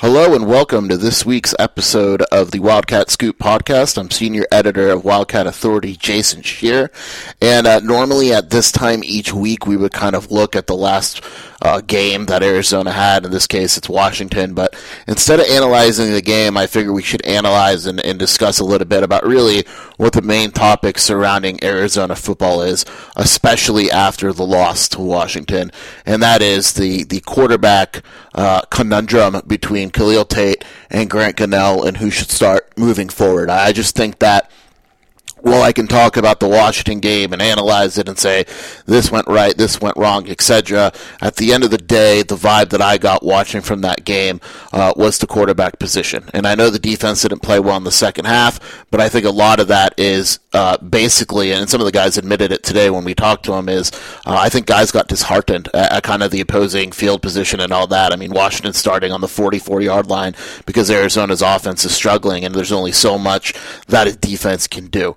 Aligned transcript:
Hello 0.00 0.34
and 0.34 0.46
welcome 0.46 0.88
to 0.88 0.96
this 0.96 1.26
week's 1.26 1.54
episode 1.58 2.22
of 2.32 2.52
the 2.52 2.60
Wildcat 2.60 3.10
Scoop 3.10 3.38
podcast. 3.38 3.98
I'm 3.98 4.10
senior 4.10 4.46
editor 4.50 4.88
of 4.88 5.04
Wildcat 5.04 5.46
Authority, 5.46 5.94
Jason 5.94 6.40
Scheer. 6.40 6.90
And 7.42 7.66
uh, 7.66 7.80
normally 7.80 8.32
at 8.32 8.48
this 8.48 8.72
time 8.72 9.04
each 9.04 9.34
week, 9.34 9.66
we 9.66 9.76
would 9.76 9.92
kind 9.92 10.16
of 10.16 10.30
look 10.30 10.56
at 10.56 10.68
the 10.68 10.74
last 10.74 11.22
uh, 11.62 11.82
game 11.82 12.24
that 12.26 12.42
Arizona 12.42 12.92
had. 12.92 13.26
In 13.26 13.30
this 13.30 13.46
case, 13.46 13.76
it's 13.76 13.90
Washington. 13.90 14.54
But 14.54 14.74
instead 15.06 15.40
of 15.40 15.46
analyzing 15.46 16.12
the 16.12 16.22
game, 16.22 16.56
I 16.56 16.66
figure 16.66 16.94
we 16.94 17.02
should 17.02 17.24
analyze 17.26 17.84
and, 17.84 18.00
and 18.00 18.18
discuss 18.18 18.58
a 18.58 18.64
little 18.64 18.86
bit 18.86 19.02
about 19.02 19.26
really 19.26 19.64
what 19.98 20.14
the 20.14 20.22
main 20.22 20.50
topic 20.50 20.96
surrounding 20.96 21.62
Arizona 21.62 22.16
football 22.16 22.62
is, 22.62 22.86
especially 23.16 23.90
after 23.90 24.32
the 24.32 24.46
loss 24.46 24.88
to 24.88 25.00
Washington. 25.00 25.70
And 26.06 26.22
that 26.22 26.40
is 26.40 26.72
the, 26.72 27.04
the 27.04 27.20
quarterback 27.20 28.02
uh, 28.34 28.62
conundrum 28.70 29.42
between 29.46 29.89
Khalil 29.90 30.24
Tate 30.24 30.64
and 30.90 31.10
Grant 31.10 31.36
Gunnell 31.36 31.86
and 31.86 31.96
who 31.96 32.10
should 32.10 32.30
start 32.30 32.76
moving 32.78 33.08
forward. 33.08 33.50
I 33.50 33.72
just 33.72 33.96
think 33.96 34.18
that 34.20 34.50
well, 35.42 35.62
I 35.62 35.72
can 35.72 35.86
talk 35.86 36.16
about 36.16 36.40
the 36.40 36.48
Washington 36.48 37.00
game 37.00 37.32
and 37.32 37.40
analyze 37.40 37.98
it 37.98 38.08
and 38.08 38.18
say 38.18 38.44
this 38.86 39.10
went 39.10 39.26
right, 39.26 39.56
this 39.56 39.80
went 39.80 39.96
wrong, 39.96 40.28
etc. 40.28 40.92
At 41.20 41.36
the 41.36 41.52
end 41.52 41.64
of 41.64 41.70
the 41.70 41.78
day, 41.78 42.22
the 42.22 42.36
vibe 42.36 42.70
that 42.70 42.82
I 42.82 42.98
got 42.98 43.22
watching 43.22 43.60
from 43.60 43.80
that 43.82 44.04
game 44.04 44.40
uh, 44.72 44.92
was 44.96 45.18
the 45.18 45.26
quarterback 45.26 45.78
position. 45.78 46.28
And 46.34 46.46
I 46.46 46.54
know 46.54 46.70
the 46.70 46.78
defense 46.78 47.22
didn't 47.22 47.40
play 47.40 47.60
well 47.60 47.76
in 47.76 47.84
the 47.84 47.90
second 47.90 48.26
half, 48.26 48.84
but 48.90 49.00
I 49.00 49.08
think 49.08 49.24
a 49.24 49.30
lot 49.30 49.60
of 49.60 49.68
that 49.68 49.94
is 49.98 50.38
uh, 50.52 50.76
basically, 50.78 51.52
and 51.52 51.68
some 51.70 51.80
of 51.80 51.84
the 51.84 51.92
guys 51.92 52.18
admitted 52.18 52.52
it 52.52 52.62
today 52.62 52.90
when 52.90 53.04
we 53.04 53.14
talked 53.14 53.44
to 53.44 53.52
them, 53.52 53.68
is 53.68 53.92
uh, 54.26 54.36
I 54.36 54.48
think 54.48 54.66
guys 54.66 54.90
got 54.90 55.08
disheartened 55.08 55.68
at, 55.74 55.92
at, 55.92 56.02
kind 56.02 56.22
of 56.22 56.30
the 56.30 56.40
opposing 56.40 56.92
field 56.92 57.22
position 57.22 57.60
and 57.60 57.72
all 57.72 57.86
that. 57.86 58.12
I 58.12 58.16
mean, 58.16 58.32
Washington 58.32 58.72
starting 58.72 59.12
on 59.12 59.20
the 59.20 59.28
44 59.28 59.80
yard 59.80 60.06
line 60.08 60.34
because 60.66 60.90
Arizona's 60.90 61.42
offense 61.42 61.84
is 61.84 61.94
struggling, 61.94 62.44
and 62.44 62.54
there's 62.54 62.72
only 62.72 62.92
so 62.92 63.16
much 63.18 63.54
that 63.86 64.08
a 64.08 64.16
defense 64.16 64.66
can 64.66 64.88
do. 64.88 65.16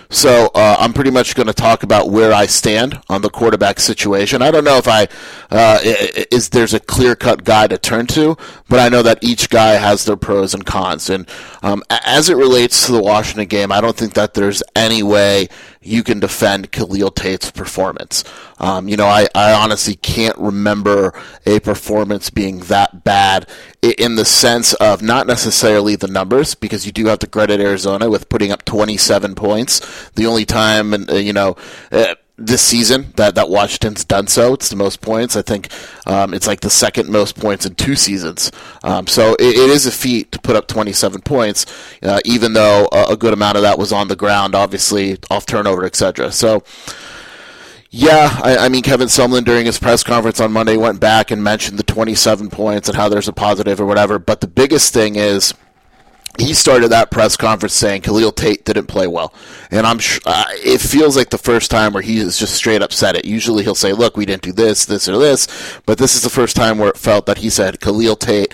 So 0.11 0.51
uh, 0.53 0.75
I'm 0.77 0.91
pretty 0.91 1.09
much 1.09 1.35
going 1.35 1.47
to 1.47 1.53
talk 1.53 1.83
about 1.83 2.09
where 2.09 2.33
I 2.33 2.45
stand 2.45 3.01
on 3.09 3.21
the 3.21 3.29
quarterback 3.29 3.79
situation. 3.79 4.41
I 4.41 4.51
don't 4.51 4.65
know 4.65 4.75
if 4.75 4.87
I 4.87 5.07
uh, 5.49 5.79
is 6.31 6.49
there's 6.49 6.73
a 6.73 6.81
clear 6.81 7.15
cut 7.15 7.45
guy 7.45 7.67
to 7.67 7.77
turn 7.77 8.07
to, 8.07 8.35
but 8.67 8.79
I 8.79 8.89
know 8.89 9.03
that 9.03 9.19
each 9.23 9.49
guy 9.49 9.75
has 9.75 10.03
their 10.03 10.17
pros 10.17 10.53
and 10.53 10.65
cons. 10.65 11.09
And 11.09 11.29
um, 11.63 11.81
as 11.89 12.29
it 12.29 12.35
relates 12.35 12.85
to 12.85 12.91
the 12.91 13.01
Washington 13.01 13.47
game, 13.47 13.71
I 13.71 13.79
don't 13.79 13.95
think 13.95 14.13
that 14.15 14.33
there's 14.33 14.61
any 14.75 15.01
way 15.01 15.47
you 15.81 16.03
can 16.03 16.19
defend 16.19 16.71
Khalil 16.71 17.09
Tate's 17.09 17.49
performance. 17.49 18.23
Um, 18.59 18.87
you 18.87 18.95
know, 18.95 19.07
I, 19.07 19.27
I 19.33 19.53
honestly 19.53 19.95
can't 19.95 20.37
remember 20.37 21.13
a 21.45 21.59
performance 21.59 22.29
being 22.29 22.59
that 22.61 23.03
bad 23.03 23.49
in 23.81 24.15
the 24.15 24.25
sense 24.25 24.73
of 24.75 25.01
not 25.01 25.25
necessarily 25.25 25.95
the 25.95 26.07
numbers, 26.07 26.53
because 26.53 26.85
you 26.85 26.91
do 26.91 27.07
have 27.07 27.17
to 27.19 27.27
credit 27.27 27.59
Arizona 27.59 28.09
with 28.09 28.29
putting 28.29 28.51
up 28.51 28.63
27 28.63 29.33
points. 29.33 30.00
The 30.15 30.25
only 30.25 30.45
time, 30.45 30.93
and 30.93 31.09
uh, 31.09 31.15
you 31.15 31.33
know. 31.33 31.55
Uh, 31.91 32.15
this 32.45 32.61
season 32.61 33.13
that, 33.17 33.35
that 33.35 33.49
Washington's 33.49 34.03
done 34.03 34.27
so. 34.27 34.53
It's 34.53 34.69
the 34.69 34.75
most 34.75 35.01
points. 35.01 35.35
I 35.35 35.41
think 35.41 35.69
um, 36.05 36.33
it's 36.33 36.47
like 36.47 36.61
the 36.61 36.69
second 36.69 37.09
most 37.09 37.39
points 37.39 37.65
in 37.65 37.75
two 37.75 37.95
seasons. 37.95 38.51
Um, 38.83 39.07
so 39.07 39.33
it, 39.35 39.55
it 39.55 39.69
is 39.69 39.85
a 39.85 39.91
feat 39.91 40.31
to 40.31 40.39
put 40.39 40.55
up 40.55 40.67
27 40.67 41.21
points, 41.21 41.65
uh, 42.01 42.19
even 42.25 42.53
though 42.53 42.89
a, 42.91 43.11
a, 43.11 43.17
good 43.17 43.33
amount 43.33 43.57
of 43.57 43.63
that 43.63 43.77
was 43.77 43.93
on 43.93 44.07
the 44.07 44.15
ground, 44.15 44.55
obviously 44.55 45.17
off 45.29 45.45
turnover, 45.45 45.85
etc. 45.85 46.31
So. 46.31 46.63
Yeah, 47.93 48.39
I, 48.41 48.55
I, 48.55 48.69
mean 48.69 48.83
Kevin 48.83 49.09
Sumlin 49.09 49.43
during 49.43 49.65
his 49.65 49.77
press 49.77 50.01
conference 50.01 50.39
on 50.39 50.53
Monday 50.53 50.77
went 50.77 51.01
back 51.01 51.29
and 51.29 51.43
mentioned 51.43 51.77
the 51.77 51.83
27 51.83 52.49
points 52.49 52.87
and 52.87 52.95
how 52.95 53.09
there's 53.09 53.27
a 53.27 53.33
positive 53.33 53.81
or 53.81 53.85
whatever. 53.85 54.17
But 54.17 54.39
the 54.39 54.47
biggest 54.47 54.93
thing 54.93 55.17
is 55.17 55.53
he 56.39 56.53
started 56.53 56.89
that 56.89 57.11
press 57.11 57.35
conference 57.35 57.73
saying 57.73 58.01
Khalil 58.01 58.31
Tate 58.31 58.63
didn't 58.63 58.87
play 58.87 59.05
well, 59.05 59.33
and 59.69 59.85
I'm 59.85 59.99
sh- 59.99 60.19
uh, 60.25 60.45
it 60.49 60.79
feels 60.79 61.17
like 61.17 61.29
the 61.29 61.37
first 61.37 61.69
time 61.69 61.93
where 61.93 62.01
he 62.01 62.19
has 62.19 62.37
just 62.37 62.53
straight 62.53 62.81
up 62.81 62.93
said 62.93 63.15
it. 63.15 63.25
Usually 63.25 63.63
he'll 63.63 63.75
say, 63.75 63.91
"Look, 63.91 64.15
we 64.15 64.25
didn't 64.25 64.43
do 64.43 64.53
this, 64.53 64.85
this, 64.85 65.09
or 65.09 65.17
this," 65.17 65.47
but 65.85 65.97
this 65.97 66.15
is 66.15 66.21
the 66.21 66.29
first 66.29 66.55
time 66.55 66.77
where 66.77 66.89
it 66.89 66.97
felt 66.97 67.25
that 67.25 67.39
he 67.39 67.49
said 67.49 67.81
Khalil 67.81 68.15
Tate 68.15 68.53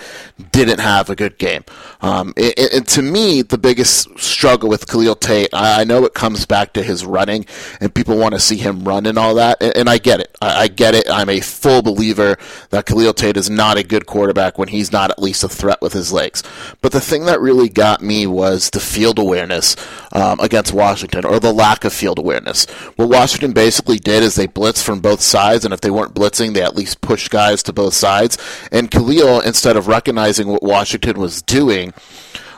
didn't 0.52 0.80
have 0.80 1.10
a 1.10 1.16
good 1.16 1.38
game. 1.38 1.64
Um, 2.02 2.34
and, 2.38 2.54
and, 2.74 2.88
to 2.90 3.02
me, 3.02 3.42
the 3.42 3.58
biggest 3.58 4.20
struggle 4.20 4.70
with 4.70 4.88
Khalil 4.88 5.16
Tate, 5.16 5.50
I, 5.52 5.82
I, 5.82 5.84
know 5.84 6.06
it 6.06 6.14
comes 6.14 6.46
back 6.46 6.74
to 6.74 6.84
his 6.84 7.04
running, 7.04 7.46
and 7.82 7.94
people 7.94 8.18
want 8.18 8.36
to 8.36 8.40
see 8.40 8.58
him 8.58 8.84
run 8.84 9.08
and 9.08 9.18
all 9.18 9.36
that, 9.36 9.58
and, 9.62 9.76
and 9.76 9.90
I 9.90 9.98
get 9.98 10.20
it. 10.20 10.36
I, 10.40 10.64
I 10.64 10.68
get 10.68 10.94
it. 10.94 11.10
I'm 11.10 11.30
a 11.30 11.40
full 11.40 11.82
believer 11.82 12.38
that 12.70 12.86
Khalil 12.86 13.14
Tate 13.14 13.38
is 13.38 13.50
not 13.50 13.78
a 13.78 13.84
good 13.84 14.06
quarterback 14.06 14.60
when 14.60 14.68
he's 14.68 14.92
not 14.92 15.10
at 15.10 15.20
least 15.20 15.44
a 15.44 15.50
threat 15.50 15.82
with 15.82 15.94
his 15.94 16.14
legs. 16.14 16.44
But 16.82 16.92
the 16.92 17.02
thing 17.02 17.26
that 17.26 17.42
really 17.42 17.67
got 17.70 18.02
me 18.02 18.28
was 18.28 18.70
the 18.70 18.80
field 18.80 19.20
awareness 19.20 19.76
um, 20.12 20.40
against 20.40 20.74
Washington, 20.74 21.26
or 21.26 21.40
the 21.40 21.54
lack 21.54 21.84
of 21.84 21.94
field 21.94 22.20
awareness. 22.20 22.66
What 22.96 23.10
Washington 23.10 23.54
basically 23.54 24.00
did 24.00 24.24
is 24.24 24.36
they 24.36 24.48
blitzed 24.48 24.84
from 24.84 25.00
both 25.00 25.22
sides, 25.22 25.66
and 25.66 25.74
if 25.74 25.82
they 25.82 25.92
weren't 25.92 26.14
blitzing, 26.14 26.54
they 26.54 26.64
at 26.64 26.76
least 26.76 27.02
pushed 27.02 27.30
guys 27.30 27.64
to 27.64 27.74
both 27.74 27.94
sides. 27.94 28.38
And 28.72 28.92
Khalil, 28.92 29.42
instead 29.42 29.78
of 29.78 29.88
recognizing 29.88 30.48
what 30.48 30.64
Washington 30.64 31.20
was 31.20 31.42
doing, 31.42 31.94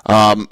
um, 0.06 0.50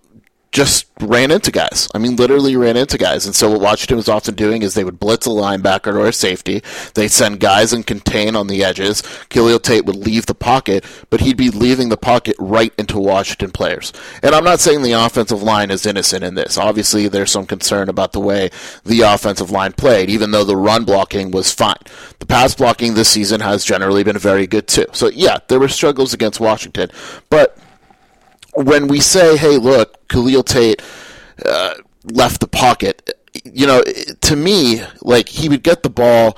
just 0.52 0.88
ran 1.02 1.30
into 1.30 1.52
guys. 1.52 1.88
I 1.94 1.98
mean, 1.98 2.16
literally 2.16 2.56
ran 2.56 2.78
into 2.78 2.98
guys. 2.98 3.26
And 3.26 3.36
so 3.36 3.52
what 3.52 3.62
Washington 3.62 3.98
was 3.98 4.10
often 4.10 4.36
doing 4.36 4.62
is 4.62 4.74
they 4.74 4.84
would 4.84 5.00
blitz 5.00 5.28
a 5.28 5.30
linebacker 5.30 5.94
or 5.94 6.08
a 6.08 6.14
safety. 6.14 6.64
They'd 6.96 7.10
send 7.10 7.40
guys 7.40 7.74
and 7.74 7.86
contain 7.86 8.36
on 8.36 8.48
the 8.48 8.64
edges. 8.64 9.04
Khalil 9.30 9.60
Tate 9.60 9.86
would 9.86 9.96
leave 9.96 10.26
the 10.26 10.34
pocket, 10.34 10.86
but 11.10 11.22
he'd 11.22 11.38
be 11.38 11.50
leaving 11.50 11.90
the 11.90 11.98
pocket 11.98 12.36
right 12.40 12.74
into 12.78 12.98
Washington 12.98 13.52
players. 13.52 13.94
And 14.24 14.34
I'm 14.34 14.44
not 14.44 14.60
saying 14.60 14.82
the 14.82 14.94
offensive 14.94 15.44
line 15.44 15.70
is 15.70 15.86
innocent 15.86 16.24
in 16.24 16.36
this. 16.36 16.58
Obviously, 16.58 17.08
there's 17.08 17.32
some 17.32 17.46
concern 17.46 17.90
about 17.90 18.14
the 18.14 18.20
way 18.20 18.50
the 18.86 19.02
offensive 19.02 19.52
line 19.52 19.74
played, 19.74 20.10
even 20.10 20.32
though 20.32 20.44
the 20.44 20.58
run 20.58 20.86
blocking 20.86 21.32
was 21.32 21.54
fine. 21.54 21.78
The 22.20 22.26
pass 22.26 22.56
blocking 22.56 22.94
this 22.94 23.10
season 23.10 23.42
has 23.42 23.64
generally 23.64 24.04
been 24.04 24.18
very 24.18 24.48
good 24.48 24.68
too. 24.68 24.86
So 24.94 25.10
yeah, 25.10 25.38
there 25.50 25.60
were 25.60 25.68
struggles 25.68 26.14
against 26.14 26.40
Washington, 26.40 26.90
but 27.30 27.58
when 28.64 28.88
we 28.88 29.00
say, 29.00 29.38
"Hey, 29.38 29.58
look, 29.58 30.08
Khalil 30.10 30.44
Tate 30.44 30.82
uh, 31.46 31.76
left 32.04 32.42
the 32.42 32.48
pocket," 32.48 33.12
you 33.44 33.68
know, 33.68 33.84
to 34.22 34.36
me, 34.36 34.84
like 35.02 35.30
he 35.30 35.50
would 35.50 35.64
get 35.64 35.84
the 35.84 35.90
ball, 35.90 36.38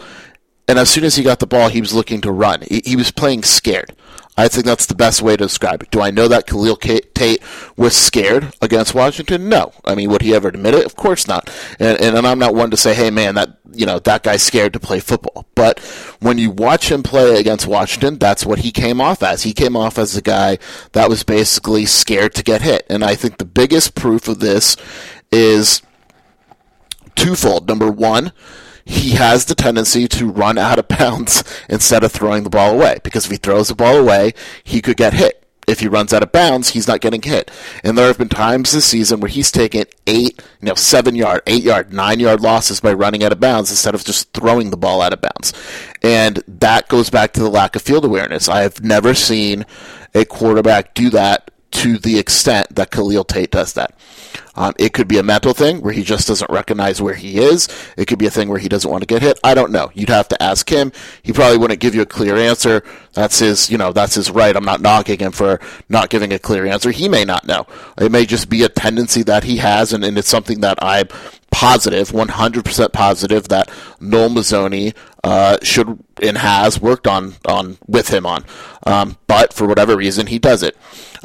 and 0.67 0.77
as 0.77 0.89
soon 0.89 1.03
as 1.03 1.15
he 1.15 1.23
got 1.23 1.39
the 1.39 1.47
ball, 1.47 1.69
he 1.69 1.81
was 1.81 1.93
looking 1.93 2.21
to 2.21 2.31
run. 2.31 2.61
He, 2.61 2.81
he 2.85 2.95
was 2.95 3.11
playing 3.11 3.43
scared. 3.43 3.95
I 4.39 4.47
think 4.47 4.65
that's 4.65 4.85
the 4.85 4.95
best 4.95 5.21
way 5.21 5.33
to 5.33 5.43
describe 5.43 5.83
it. 5.83 5.91
Do 5.91 5.99
I 5.99 6.11
know 6.11 6.29
that 6.29 6.47
Khalil 6.47 6.77
Tate 6.77 7.43
was 7.75 7.93
scared 7.93 8.53
against 8.61 8.95
Washington? 8.95 9.49
No. 9.49 9.73
I 9.83 9.95
mean, 9.95 10.09
would 10.09 10.21
he 10.21 10.33
ever 10.33 10.47
admit 10.47 10.75
it? 10.75 10.85
Of 10.85 10.95
course 10.95 11.27
not. 11.27 11.49
And, 11.77 11.99
and 11.99 12.25
I'm 12.25 12.39
not 12.39 12.55
one 12.55 12.71
to 12.71 12.77
say, 12.77 12.93
hey, 12.93 13.09
man, 13.09 13.35
that 13.35 13.57
you 13.73 13.85
know 13.85 13.99
that 13.99 14.23
guy's 14.23 14.41
scared 14.41 14.71
to 14.73 14.79
play 14.79 15.01
football. 15.01 15.45
But 15.55 15.79
when 16.21 16.37
you 16.37 16.51
watch 16.51 16.89
him 16.89 17.03
play 17.03 17.37
against 17.37 17.67
Washington, 17.67 18.17
that's 18.17 18.45
what 18.45 18.59
he 18.59 18.71
came 18.71 19.01
off 19.01 19.21
as. 19.21 19.43
He 19.43 19.51
came 19.51 19.75
off 19.75 19.99
as 19.99 20.15
a 20.15 20.21
guy 20.21 20.57
that 20.93 21.09
was 21.09 21.23
basically 21.23 21.85
scared 21.85 22.33
to 22.35 22.43
get 22.43 22.61
hit. 22.61 22.85
And 22.89 23.03
I 23.03 23.15
think 23.15 23.39
the 23.39 23.45
biggest 23.45 23.93
proof 23.93 24.29
of 24.29 24.39
this 24.39 24.77
is 25.33 25.81
twofold. 27.15 27.67
Number 27.67 27.91
one 27.91 28.31
he 28.85 29.11
has 29.11 29.45
the 29.45 29.55
tendency 29.55 30.07
to 30.07 30.29
run 30.29 30.57
out 30.57 30.79
of 30.79 30.87
bounds 30.87 31.43
instead 31.69 32.03
of 32.03 32.11
throwing 32.11 32.43
the 32.43 32.49
ball 32.49 32.73
away. 32.73 32.99
Because 33.03 33.25
if 33.25 33.31
he 33.31 33.37
throws 33.37 33.67
the 33.69 33.75
ball 33.75 33.97
away, 33.97 34.33
he 34.63 34.81
could 34.81 34.97
get 34.97 35.13
hit. 35.13 35.35
If 35.67 35.81
he 35.81 35.87
runs 35.87 36.13
out 36.13 36.23
of 36.23 36.31
bounds, 36.31 36.69
he's 36.69 36.87
not 36.87 36.99
getting 36.99 37.21
hit. 37.21 37.51
And 37.83 37.95
there 37.95 38.07
have 38.07 38.17
been 38.17 38.27
times 38.27 38.71
this 38.71 38.85
season 38.85 39.19
where 39.19 39.29
he's 39.29 39.51
taken 39.51 39.85
eight, 40.07 40.41
you 40.61 40.65
know, 40.65 40.73
seven 40.73 41.15
yard, 41.15 41.43
eight 41.45 41.61
yard, 41.61 41.93
nine 41.93 42.19
yard 42.19 42.41
losses 42.41 42.79
by 42.79 42.91
running 42.91 43.23
out 43.23 43.31
of 43.31 43.39
bounds 43.39 43.69
instead 43.69 43.93
of 43.93 44.03
just 44.03 44.33
throwing 44.33 44.71
the 44.71 44.77
ball 44.77 44.99
out 44.99 45.13
of 45.13 45.21
bounds. 45.21 45.53
And 46.01 46.43
that 46.47 46.87
goes 46.87 47.11
back 47.11 47.33
to 47.33 47.41
the 47.41 47.49
lack 47.49 47.75
of 47.75 47.83
field 47.83 48.03
awareness. 48.03 48.49
I 48.49 48.63
have 48.63 48.83
never 48.83 49.13
seen 49.13 49.67
a 50.15 50.25
quarterback 50.25 50.95
do 50.95 51.11
that 51.11 51.51
to 51.71 51.97
the 51.97 52.17
extent 52.17 52.75
that 52.75 52.91
Khalil 52.91 53.23
Tate 53.23 53.51
does 53.51 53.73
that. 53.73 53.95
Um, 54.55 54.73
it 54.77 54.93
could 54.93 55.07
be 55.07 55.17
a 55.17 55.23
mental 55.23 55.53
thing 55.53 55.81
where 55.81 55.93
he 55.93 56.03
just 56.03 56.27
doesn't 56.27 56.49
recognize 56.51 57.01
where 57.01 57.13
he 57.13 57.39
is. 57.39 57.67
It 57.95 58.05
could 58.05 58.19
be 58.19 58.25
a 58.25 58.31
thing 58.31 58.49
where 58.49 58.59
he 58.59 58.67
doesn't 58.67 58.89
want 58.89 59.01
to 59.01 59.07
get 59.07 59.21
hit. 59.21 59.39
I 59.43 59.53
don't 59.53 59.71
know. 59.71 59.89
You'd 59.93 60.09
have 60.09 60.27
to 60.29 60.43
ask 60.43 60.69
him. 60.69 60.91
He 61.23 61.31
probably 61.31 61.57
wouldn't 61.57 61.79
give 61.79 61.95
you 61.95 62.01
a 62.01 62.05
clear 62.05 62.35
answer. 62.35 62.83
That's 63.13 63.39
his, 63.39 63.69
you 63.69 63.77
know, 63.77 63.93
that's 63.93 64.15
his 64.15 64.29
right. 64.31 64.55
I'm 64.55 64.65
not 64.65 64.81
knocking 64.81 65.19
him 65.19 65.31
for 65.31 65.59
not 65.87 66.09
giving 66.09 66.33
a 66.33 66.39
clear 66.39 66.65
answer. 66.65 66.91
He 66.91 67.07
may 67.07 67.23
not 67.23 67.47
know. 67.47 67.67
It 67.97 68.11
may 68.11 68.25
just 68.25 68.49
be 68.49 68.63
a 68.63 68.69
tendency 68.69 69.23
that 69.23 69.43
he 69.43 69.57
has, 69.57 69.93
and, 69.93 70.03
and 70.03 70.17
it's 70.17 70.29
something 70.29 70.59
that 70.61 70.77
I'm 70.81 71.07
positive, 71.51 72.09
100% 72.09 72.93
positive 72.93 73.47
that 73.47 73.69
Noel 73.99 74.29
Mazzone 74.29 74.93
uh, 75.29 75.57
should 75.61 76.03
and 76.23 76.39
has 76.39 76.81
worked 76.81 77.05
on 77.05 77.35
on 77.45 77.77
with 77.85 78.09
him 78.09 78.25
on, 78.25 78.43
um, 78.87 79.15
but 79.27 79.53
for 79.53 79.67
whatever 79.67 79.95
reason 79.95 80.25
he 80.25 80.39
does 80.39 80.63
it. 80.63 80.75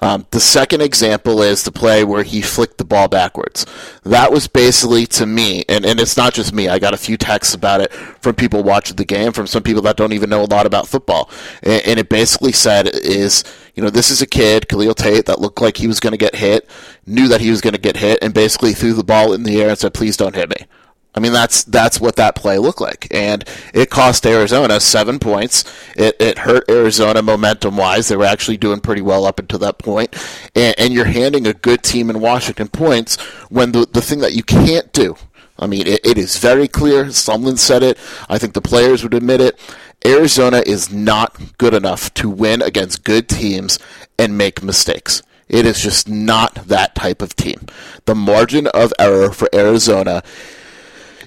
Um, 0.03 0.27
the 0.31 0.41
second 0.41 0.83
example 0.83 1.41
is 1.41 1.63
the 1.63 1.73
play 1.73 2.05
where 2.05 2.23
he 2.23 2.43
flicked 2.43 2.77
the 2.77 2.85
ball 2.85 3.09
backwards. 3.09 3.65
That 4.03 4.31
was 4.31 4.47
basically 4.47 5.07
to 5.07 5.25
me, 5.25 5.65
and, 5.71 5.87
and 5.87 5.99
it's 5.99 6.19
not 6.19 6.35
just 6.35 6.53
me. 6.53 6.69
I 6.69 6.79
got 6.79 6.93
a 6.93 6.99
few 6.99 7.17
texts 7.17 7.55
about 7.55 7.81
it 7.81 7.95
from 7.95 8.35
people 8.35 8.63
watching 8.63 8.97
the 8.97 9.07
game, 9.07 9.33
from 9.33 9.47
some 9.47 9.63
people 9.63 9.81
that 9.83 9.97
don't 9.97 10.13
even 10.13 10.29
know 10.29 10.43
a 10.43 10.53
lot 10.53 10.67
about 10.67 10.87
football, 10.87 11.31
and, 11.63 11.81
and 11.87 11.99
it 11.99 12.11
basically 12.11 12.53
said 12.53 12.89
is 12.89 13.43
you 13.75 13.83
know 13.83 13.89
this 13.89 14.11
is 14.11 14.21
a 14.21 14.27
kid 14.27 14.69
Khalil 14.69 14.95
Tate 14.95 15.25
that 15.25 15.41
looked 15.41 15.63
like 15.63 15.79
he 15.79 15.87
was 15.87 15.99
going 15.99 16.13
to 16.13 16.19
get 16.19 16.35
hit, 16.35 16.69
knew 17.07 17.27
that 17.29 17.41
he 17.41 17.49
was 17.49 17.63
going 17.63 17.73
to 17.73 17.81
get 17.81 17.97
hit, 17.97 18.19
and 18.21 18.35
basically 18.35 18.75
threw 18.75 18.93
the 18.93 19.03
ball 19.03 19.33
in 19.33 19.45
the 19.45 19.63
air 19.63 19.71
and 19.71 19.79
said, 19.79 19.95
"Please 19.95 20.19
don't 20.19 20.35
hit 20.35 20.51
me." 20.51 20.67
I 21.15 21.21
mean, 21.21 21.33
that's 21.33 21.63
that's 21.65 22.01
what 22.01 22.17
that 22.17 22.35
play 22.35 22.59
looked 22.59 22.81
like, 22.81 23.07
and 23.13 23.45
it 23.73 23.89
cost 23.89 24.27
Arizona 24.27 24.81
seven 24.81 25.21
points. 25.21 25.65
It, 25.97 26.17
it 26.19 26.39
hurt 26.39 26.69
Arizona 26.69 27.23
momentum 27.23 27.77
wise. 27.77 28.09
They 28.09 28.17
were 28.17 28.25
actually 28.25 28.57
doing 28.57 28.81
pretty 28.81 29.03
well 29.03 29.25
up 29.25 29.39
until 29.39 29.61
that 29.61 29.79
point, 29.79 30.15
and, 30.57 30.75
and 30.77 30.93
you're 30.93 31.05
handing 31.05 31.47
a 31.47 31.55
good 31.55 31.83
team 31.85 32.11
in 32.11 32.21
Washington 32.21 32.69
points 32.69 33.21
when 33.49 33.73
the 33.73 33.87
the 33.87 34.03
thing 34.03 34.19
that 34.21 34.35
you 34.35 34.43
can't 34.43 34.93
do. 34.93 35.17
I 35.57 35.69
mean, 35.69 35.87
it, 35.87 36.05
it 36.05 36.19
is 36.19 36.39
very 36.39 36.67
clear. 36.67 37.05
Sumlin 37.05 37.59
said 37.59 37.85
it. 37.85 37.97
I 38.29 38.39
think 38.39 38.55
the 38.55 38.61
players 38.61 39.05
would 39.05 39.15
admit 39.15 39.41
it. 39.41 39.59
Arizona 40.05 40.63
is 40.67 40.93
not 40.93 41.57
good 41.59 41.75
enough 41.75 42.13
to 42.15 42.29
win 42.29 42.61
against 42.61 43.05
good 43.05 43.29
teams 43.29 43.79
and 44.19 44.37
make 44.37 44.63
mistakes. 44.63 45.23
It 45.49 45.65
is 45.65 45.81
just 45.81 46.09
not 46.09 46.55
that 46.67 46.95
type 46.95 47.23
of 47.23 47.37
team. 47.37 47.67
The 48.05 48.15
margin 48.15 48.67
of 48.69 48.93
error 48.99 49.31
for 49.33 49.49
Arizona 49.55 50.23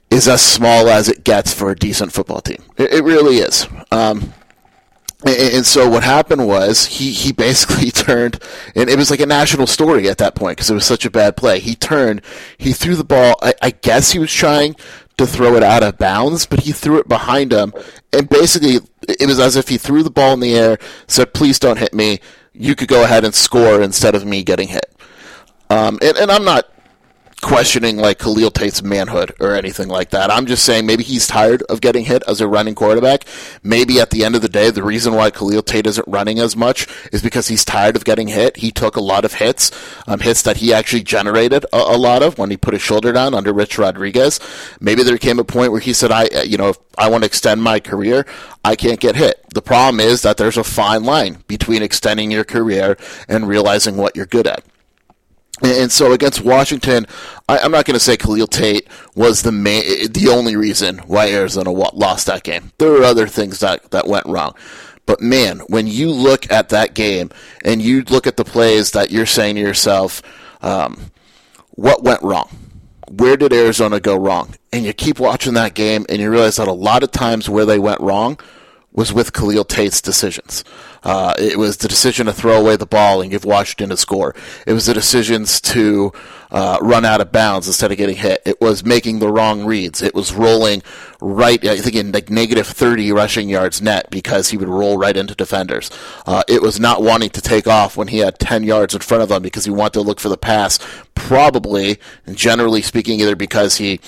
is 0.10 0.28
as 0.28 0.42
small 0.42 0.88
as 0.90 1.10
it 1.10 1.24
gets 1.24 1.54
for 1.54 1.70
a 1.70 1.76
decent 1.76 2.14
football 2.14 2.42
team. 2.42 2.64
It, 2.78 2.94
it 2.94 3.04
really 3.04 3.38
is. 3.38 3.68
Um, 3.92 4.34
and, 5.26 5.56
and, 5.56 5.66
so 5.66 5.90
what 5.90 6.04
happened 6.04 6.48
was 6.48 6.86
he, 6.86 7.12
he 7.12 7.32
basically 7.32 7.92
turned, 7.92 8.40
and 8.76 8.90
it 8.90 8.98
was 8.98 9.10
like 9.10 9.20
a 9.20 9.26
national 9.26 9.68
story 9.68 10.08
at 10.10 10.20
that 10.20 10.36
point 10.36 10.58
because 10.58 10.70
it 10.70 10.76
was 10.76 10.86
such 10.86 11.06
a 11.06 11.10
bad 11.10 11.36
play. 11.36 11.60
He 11.60 11.76
turned, 11.76 12.22
he 12.58 12.72
threw 12.72 12.96
the 12.96 13.04
ball. 13.04 13.36
I, 13.42 13.54
I 13.62 13.70
guess 13.72 14.12
he 14.12 14.20
was 14.20 14.32
trying 14.32 14.76
to 15.18 15.26
throw 15.26 15.56
it 15.56 15.64
out 15.64 15.84
of 15.84 15.98
bounds, 15.98 16.46
but 16.46 16.62
he 16.62 16.72
threw 16.72 17.00
it 17.00 17.08
behind 17.08 17.52
him, 17.52 17.74
and 18.14 18.30
basically 18.30 18.80
it 19.08 19.28
was 19.28 19.40
as 19.40 19.56
if 19.56 19.70
he 19.70 19.78
threw 19.78 20.04
the 20.04 20.12
ball 20.12 20.34
in 20.34 20.40
the 20.40 20.56
air, 20.56 20.78
said, 21.08 21.34
"Please 21.34 21.58
don't 21.58 21.80
hit 21.80 21.94
me. 21.94 22.20
You 22.54 22.76
could 22.76 22.88
go 22.88 23.04
ahead 23.04 23.26
and 23.26 23.34
score 23.34 23.82
instead 23.82 24.14
of 24.14 24.26
me 24.26 24.44
getting 24.44 24.68
hit." 24.68 24.96
Um, 25.70 25.98
and, 26.02 26.16
and 26.18 26.32
I'm 26.32 26.46
not 26.46 26.66
questioning 27.48 27.96
like 27.96 28.20
Khalil 28.20 28.52
Tate's 28.52 28.84
manhood 28.84 29.34
or 29.40 29.56
anything 29.56 29.88
like 29.88 30.10
that. 30.10 30.30
I'm 30.30 30.48
just 30.48 30.66
saying 30.66 30.86
maybe 30.86 31.04
he's 31.04 31.26
tired 31.28 31.64
of 31.64 31.80
getting 31.80 32.04
hit 32.04 32.22
as 32.28 32.42
a 32.42 32.48
running 32.48 32.76
quarterback. 32.76 33.24
Maybe 33.64 34.02
at 34.02 34.10
the 34.10 34.26
end 34.26 34.36
of 34.36 34.42
the 34.42 34.50
day, 34.50 34.70
the 34.70 34.84
reason 34.84 35.14
why 35.14 35.32
Khalil 35.32 35.64
Tate 35.64 35.88
isn't 35.88 36.06
running 36.10 36.40
as 36.40 36.58
much 36.58 36.88
is 37.14 37.22
because 37.22 37.48
he's 37.48 37.64
tired 37.64 37.96
of 37.96 38.04
getting 38.04 38.28
hit. 38.28 38.58
He 38.58 38.70
took 38.70 38.98
a 38.98 39.02
lot 39.02 39.24
of 39.24 39.36
hits, 39.36 39.72
um, 40.08 40.20
hits 40.20 40.42
that 40.42 40.58
he 40.58 40.74
actually 40.74 41.04
generated 41.04 41.64
a, 41.72 41.78
a, 41.78 41.98
lot 41.98 42.22
of 42.22 42.38
when 42.38 42.52
he 42.52 42.58
put 42.58 42.74
his 42.74 42.82
shoulder 42.82 43.14
down 43.14 43.34
under 43.34 43.54
Rich 43.54 43.78
Rodriguez. 43.78 44.42
Maybe 44.82 45.04
there 45.04 45.18
came 45.18 45.40
a 45.40 45.46
point 45.46 45.72
where 45.72 45.80
he 45.80 45.94
said, 45.94 46.12
"I, 46.12 46.26
uh, 46.26 46.42
you 46.42 46.58
know, 46.58 46.74
I 46.98 47.10
want 47.10 47.24
to 47.24 47.28
extend 47.28 47.64
my 47.64 47.80
career, 47.80 48.26
I 48.66 48.76
can't 48.76 49.00
get 49.00 49.16
hit." 49.16 49.42
The 49.54 49.62
problem 49.62 50.02
is 50.02 50.22
that 50.24 50.36
there's 50.36 50.58
a 50.58 50.66
fine 50.66 51.06
line 51.06 51.46
between 51.48 51.82
extending 51.82 52.30
your 52.30 52.44
career 52.44 52.98
and 53.30 53.48
realizing 53.48 53.96
what 53.96 54.18
you're 54.18 54.26
good 54.26 54.48
at. 54.48 54.66
And 55.64 55.92
so 55.92 56.12
against 56.12 56.42
Washington, 56.42 57.08
I, 57.50 57.58
am 57.60 57.72
not 57.72 57.86
going 57.86 57.96
to 57.96 58.00
say 58.00 58.16
Khalil 58.16 58.46
Tate 58.46 58.88
was 59.16 59.42
the 59.42 59.52
main, 59.52 60.12
the 60.12 60.30
only 60.30 60.56
reason 60.56 61.00
why 61.00 61.32
Arizona 61.32 61.72
lost 61.72 62.28
that 62.28 62.44
game. 62.44 62.72
There 62.78 62.92
were 62.92 63.04
other 63.04 63.28
things 63.28 63.60
that, 63.62 63.90
that 63.90 64.08
went 64.08 64.28
wrong. 64.28 64.54
But 65.08 65.22
man, 65.22 65.60
when 65.68 65.88
you 65.88 66.12
look 66.12 66.52
at 66.52 66.70
that 66.70 66.94
game 66.94 67.32
and 67.66 67.82
you 67.82 68.04
look 68.04 68.28
at 68.28 68.38
the 68.38 68.44
plays 68.44 68.92
that 68.92 69.10
you're 69.10 69.26
saying 69.26 69.56
to 69.56 69.62
yourself, 69.62 70.22
um, 70.62 71.12
what 71.72 72.04
went 72.04 72.22
wrong? 72.22 72.50
Where 73.10 73.38
did 73.38 73.54
Arizona 73.54 74.00
go 74.00 74.16
wrong? 74.16 74.54
And 74.72 74.86
you 74.86 74.94
keep 74.94 75.18
watching 75.18 75.54
that 75.54 75.74
game 75.74 76.06
and 76.10 76.20
you 76.20 76.30
realize 76.30 76.58
that 76.58 76.68
a 76.68 76.74
lot 76.74 77.04
of 77.04 77.12
times 77.12 77.50
where 77.50 77.66
they 77.66 77.80
went 77.80 78.02
wrong 78.02 78.38
was 78.92 79.14
with 79.14 79.34
Khalil 79.34 79.64
Tate's 79.64 80.02
decisions. 80.02 80.64
Uh, 81.04 81.34
it 81.38 81.60
was 81.60 81.78
the 81.78 81.88
decision 81.88 82.26
to 82.26 82.34
throw 82.34 82.60
away 82.60 82.76
the 82.76 82.86
ball 82.86 83.22
and 83.22 83.30
give 83.30 83.46
Washington 83.46 83.92
a 83.92 83.98
score. 83.98 84.34
It 84.66 84.74
was 84.74 84.88
the 84.88 84.94
decisions 84.94 85.62
to 85.62 86.12
uh, 86.50 86.80
run 86.82 87.06
out 87.06 87.22
of 87.22 87.32
bounds 87.32 87.68
instead 87.68 87.92
of 87.92 87.98
getting 87.98 88.16
hit. 88.16 88.42
It 88.46 88.60
was 88.60 88.84
making 88.84 89.20
the 89.20 89.32
wrong 89.32 89.66
reads. 89.66 90.02
It 90.02 90.16
was 90.16 90.34
rolling 90.34 90.82
right, 91.22 91.64
I 91.64 91.78
think 91.78 91.96
in 91.96 92.12
like 92.12 92.30
negative 92.30 92.68
30 92.68 93.12
rushing 93.12 93.50
yards 93.50 93.82
net 93.82 94.10
because 94.10 94.50
he 94.50 94.58
would 94.58 94.70
roll 94.70 94.98
right 94.98 95.16
into 95.16 95.36
defenders. 95.36 95.92
Uh, 96.26 96.44
it 96.48 96.62
was 96.62 96.80
not 96.80 97.04
wanting 97.04 97.30
to 97.32 97.42
take 97.42 97.68
off 97.68 97.98
when 97.98 98.08
he 98.08 98.20
had 98.20 98.40
10 98.40 98.64
yards 98.64 98.96
in 98.96 99.02
front 99.02 99.24
of 99.24 99.32
him 99.32 99.44
because 99.44 99.66
he 99.66 99.72
wanted 99.72 99.94
to 99.94 100.02
look 100.02 100.20
for 100.20 100.30
the 100.30 100.38
pass, 100.38 100.80
probably, 101.14 102.00
generally 102.34 102.82
speaking, 102.82 103.20
either 103.20 103.36
because 103.36 103.78
he 103.78 104.00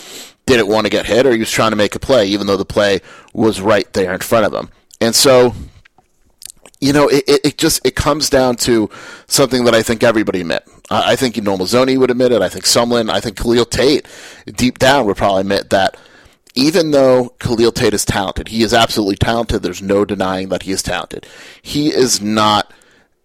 didn't 0.57 0.67
want 0.67 0.85
to 0.85 0.89
get 0.89 1.05
hit 1.05 1.25
or 1.25 1.31
he 1.31 1.39
was 1.39 1.51
trying 1.51 1.71
to 1.71 1.77
make 1.77 1.95
a 1.95 1.99
play, 1.99 2.27
even 2.27 2.47
though 2.47 2.57
the 2.57 2.65
play 2.65 3.01
was 3.33 3.61
right 3.61 3.91
there 3.93 4.13
in 4.13 4.19
front 4.19 4.45
of 4.45 4.53
him. 4.53 4.69
And 5.01 5.15
so 5.15 5.53
you 6.81 6.93
know, 6.93 7.09
it, 7.09 7.23
it 7.27 7.57
just 7.57 7.85
it 7.85 7.95
comes 7.95 8.29
down 8.29 8.55
to 8.55 8.89
something 9.27 9.65
that 9.65 9.75
I 9.75 9.81
think 9.81 10.03
everybody 10.03 10.41
admit. 10.41 10.63
I, 10.89 11.13
I 11.13 11.15
think 11.15 11.41
Noel 11.41 11.57
Mazzone 11.57 11.97
would 11.97 12.11
admit 12.11 12.31
it. 12.31 12.41
I 12.41 12.49
think 12.49 12.65
Sumlin, 12.65 13.09
I 13.09 13.19
think 13.19 13.37
Khalil 13.37 13.65
Tate, 13.65 14.07
deep 14.45 14.79
down, 14.79 15.05
would 15.05 15.17
probably 15.17 15.41
admit 15.41 15.69
that 15.71 15.97
even 16.55 16.91
though 16.91 17.29
Khalil 17.39 17.71
Tate 17.71 17.93
is 17.93 18.05
talented, 18.05 18.47
he 18.47 18.63
is 18.63 18.73
absolutely 18.73 19.17
talented. 19.17 19.61
There's 19.61 19.81
no 19.81 20.05
denying 20.05 20.49
that 20.49 20.63
he 20.63 20.71
is 20.71 20.81
talented. 20.81 21.27
He 21.61 21.89
is 21.93 22.21
not 22.21 22.71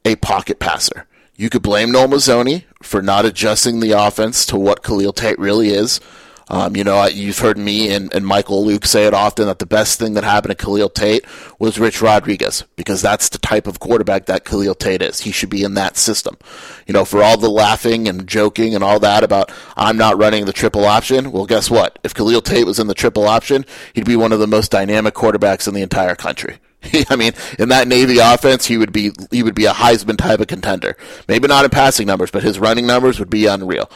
a 0.05 0.17
pocket 0.17 0.59
passer. 0.59 1.07
You 1.37 1.51
could 1.51 1.63
blame 1.63 1.91
Noel 1.91 2.09
Mazzone 2.09 2.65
for 2.83 3.03
not 3.03 3.25
adjusting 3.25 3.81
the 3.81 3.93
offense 3.93 4.47
to 4.47 4.57
what 4.57 4.83
Khalil 4.83 5.13
Tate 5.13 5.39
really 5.39 5.71
is. 5.71 6.01
Um, 6.49 6.77
you 6.77 6.85
know, 6.85 7.07
you've 7.07 7.39
heard 7.39 7.57
me 7.57 7.93
and, 7.93 8.13
and 8.15 8.27
Michael 8.27 8.65
Luke 8.65 8.85
say 8.85 9.07
it 9.07 9.15
often 9.15 9.47
that 9.47 9.59
the 9.59 9.67
best 9.67 9.99
thing 9.99 10.15
that 10.15 10.25
happened 10.25 10.57
to 10.57 10.65
Khalil 10.65 10.91
Tate 10.91 11.25
was 11.59 11.79
Rich 11.79 12.03
Rodriguez 12.03 12.65
because 12.77 13.01
that's 13.01 13.31
the 13.31 13.39
type 13.39 13.67
of 13.67 13.81
quarterback 13.81 14.27
that 14.27 14.45
Khalil 14.45 14.75
Tate 14.75 15.03
is. 15.03 15.21
He 15.21 15.33
should 15.33 15.51
be 15.51 15.65
in 15.65 15.75
that 15.75 15.97
system. 15.97 16.37
You 16.87 16.93
know, 16.93 17.05
for 17.05 17.23
all 17.23 17.39
the 17.39 17.49
laughing 17.49 18.09
and 18.09 18.27
joking 18.27 18.75
and 18.75 18.85
all 18.85 19.01
that 19.01 19.25
about 19.25 19.51
I'm 19.77 19.97
not 19.97 20.19
running 20.19 20.45
the 20.45 20.53
triple 20.53 20.85
option, 20.85 21.33
well, 21.33 21.47
guess 21.47 21.71
what? 21.71 21.99
If 22.05 22.15
Khalil 22.15 22.43
Tate 22.43 22.67
was 22.67 22.79
in 22.79 22.89
the 22.89 22.95
triple 22.95 23.27
option, 23.27 23.65
he'd 23.95 24.05
be 24.05 24.17
one 24.17 24.33
of 24.33 24.41
the 24.41 24.47
most 24.47 24.71
dynamic 24.71 25.15
quarterbacks 25.15 25.67
in 25.67 25.75
the 25.75 25.83
entire 25.83 26.15
country. 26.15 26.59
I 27.09 27.17
mean, 27.17 27.33
in 27.59 27.71
that 27.71 27.89
Navy 27.89 28.19
offense, 28.19 28.67
he 28.67 28.77
would 28.77 28.93
be 28.93 29.13
he 29.31 29.43
would 29.43 29.55
be 29.55 29.65
a 29.65 29.73
Heisman 29.73 30.19
type 30.19 30.41
of 30.41 30.47
contender. 30.47 30.97
Maybe 31.29 31.49
not 31.49 31.65
in 31.65 31.71
passing 31.71 32.07
numbers, 32.07 32.31
but 32.31 32.43
his 32.43 32.59
running 32.59 32.87
numbers 32.87 33.19
would 33.19 33.31
be 33.31 33.47
unreal. 33.47 33.91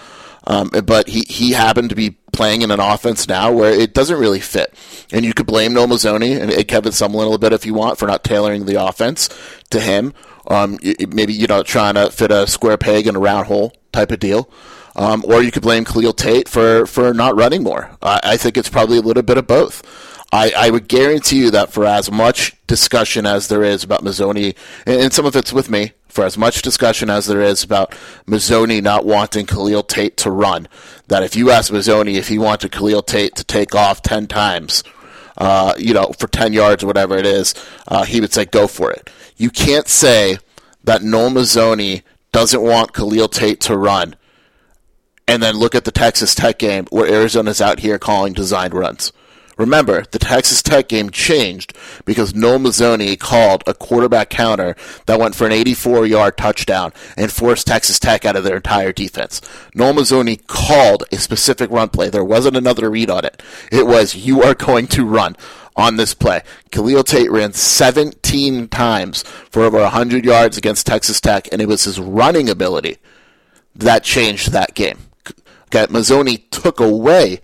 Um, 0.47 0.71
but 0.85 1.09
he, 1.09 1.21
he 1.29 1.53
happened 1.53 1.91
to 1.91 1.97
be 1.97 2.17
playing 2.39 2.63
in 2.63 2.71
an 2.71 2.79
offense 2.79 3.27
now 3.27 3.51
where 3.51 3.73
it 3.73 3.93
doesn't 3.93 4.17
really 4.17 4.39
fit. 4.39 4.73
And 5.13 5.25
you 5.25 5.35
could 5.35 5.47
blame 5.47 5.75
Noel 5.75 5.89
Mazzone 5.89 6.41
and 6.41 6.69
Kevin 6.69 6.93
Sumlin 6.93 7.15
a 7.15 7.17
little 7.17 7.37
bit 7.37 7.53
if 7.53 7.67
you 7.67 7.75
want 7.75 7.99
for 7.99 8.07
not 8.07 8.23
tailoring 8.23 8.65
the 8.65 8.81
offense 8.81 9.29
to 9.71 9.81
him. 9.81 10.15
Um, 10.47 10.79
maybe, 11.09 11.33
you 11.33 11.49
know, 11.49 11.65
trying 11.65 11.95
to 11.95 12.13
fit 12.13 12.31
a 12.31 12.47
square 12.47 12.79
peg 12.79 13.09
in 13.09 13.17
a 13.17 13.19
round 13.19 13.49
hole 13.49 13.73
type 13.93 14.13
of 14.13 14.21
deal. 14.21 14.49
Um, 14.95 15.25
or 15.27 15.43
you 15.43 15.51
could 15.51 15.63
blame 15.63 15.85
Khalil 15.85 16.13
Tate 16.13 16.49
for, 16.49 16.87
for 16.87 17.13
not 17.13 17.35
running 17.35 17.65
more. 17.65 17.91
I 18.01 18.37
think 18.37 18.57
it's 18.57 18.69
probably 18.69 18.99
a 18.99 19.03
little 19.03 19.25
bit 19.25 19.37
of 19.37 19.49
both. 19.49 19.83
I, 20.33 20.53
I 20.57 20.71
would 20.71 20.89
guarantee 20.89 21.39
you 21.39 21.51
that 21.53 21.73
for 21.73 21.87
as 21.87 22.11
much 22.11 22.55
discussion 22.67 23.25
as 23.25 23.49
there 23.49 23.65
is 23.65 23.83
about 23.83 24.05
Mazzone, 24.05 24.55
and 24.85 25.13
some 25.13 25.25
of 25.25 25.35
it's 25.35 25.53
with 25.53 25.71
me, 25.71 25.93
for 26.09 26.25
as 26.25 26.37
much 26.37 26.63
discussion 26.63 27.09
as 27.09 27.27
there 27.27 27.41
is 27.41 27.63
about 27.63 27.93
Mazzone 28.27 28.83
not 28.83 29.07
wanting 29.07 29.47
Khalil 29.47 29.83
Tate 29.83 30.17
to 30.19 30.31
run, 30.31 30.69
that 31.07 31.23
if 31.23 31.35
you 31.35 31.51
ask 31.51 31.73
Mazzone 31.73 32.15
if 32.15 32.29
he 32.29 32.39
wanted 32.39 32.73
Khalil 32.73 33.03
Tate 33.03 33.37
to 33.37 33.45
take 33.45 33.75
off 33.75 34.03
10 34.03 34.27
times, 34.27 34.83
uh, 35.39 35.73
you 35.79 35.95
know, 35.95 36.13
for 36.19 36.27
10 36.27 36.53
yards 36.53 36.83
or 36.83 36.89
whatever 36.89 37.17
it 37.17 37.27
is, 37.27 37.55
uh, 37.87 38.05
he 38.05 38.21
would 38.21 38.33
say, 38.33 38.45
go 38.45 38.67
for 38.67 38.91
it. 38.91 39.09
You 39.37 39.51
can't 39.51 39.89
say 39.89 40.39
that 40.85 41.03
Noel 41.03 41.31
Mazzone 41.31 42.03
doesn't 42.33 42.63
want 42.63 42.93
Khalil 42.93 43.29
Tate 43.29 43.61
to 43.63 43.77
run 43.77 44.15
and 45.27 45.43
then 45.43 45.57
look 45.57 45.75
at 45.75 45.85
the 45.85 45.93
Texas 45.93 46.35
Tech 46.35 46.59
game 46.59 46.87
where 46.91 47.07
Arizona's 47.11 47.61
out 47.61 47.81
here 47.81 47.99
calling 47.99 48.33
designed 48.33 48.75
runs. 48.75 49.13
Remember, 49.59 50.05
the 50.11 50.19
Texas 50.19 50.63
Tech 50.63 50.89
game 50.89 51.11
changed 51.11 51.77
because 52.05 52.35
Noel 52.35 52.59
Mazzone 52.59 53.19
called 53.19 53.65
a 53.67 53.75
quarterback 53.75 54.31
counter 54.31 54.77
that 55.07 55.21
went 55.21 55.35
for 55.35 55.47
an 55.47 55.53
84-yard 55.53 56.39
touchdown 56.39 56.93
and 57.17 57.31
forced 57.31 57.67
Texas 57.67 57.99
Tech 57.99 58.25
out 58.25 58.37
of 58.37 58.45
their 58.45 58.57
entire 58.57 58.93
defense. 58.93 59.41
Noel 59.75 59.95
Mazzone 59.95 60.47
called 60.47 61.05
a 61.13 61.17
specific 61.17 61.71
run 61.71 61.89
play. 61.89 62.09
There 62.09 62.25
wasn't 62.25 62.57
another 62.57 62.89
read 62.89 63.11
on 63.11 63.25
it. 63.25 63.43
It 63.71 63.87
was, 63.87 64.15
you 64.15 64.43
are 64.43 64.55
going 64.55 64.87
to 64.89 65.05
run 65.05 65.37
on 65.77 65.97
this 65.97 66.15
play. 66.15 66.43
Khalil 66.71 67.05
Tate 67.05 67.31
ran 67.31 67.53
17 67.53 68.69
times 68.69 69.23
for 69.51 69.63
over 69.63 69.79
100 69.79 70.25
yards 70.25 70.57
against 70.57 70.87
Texas 70.87 71.21
Tech, 71.21 71.49
and 71.53 71.61
it 71.61 71.69
was 71.69 71.85
his 71.85 72.01
running 72.01 72.49
ability 72.49 72.99
that 73.75 74.03
changed 74.03 74.53
that 74.53 74.75
game. 74.75 74.99
Okay, 75.67 75.87
Mazzone 75.87 76.43
took 76.51 76.81
away 76.81 77.41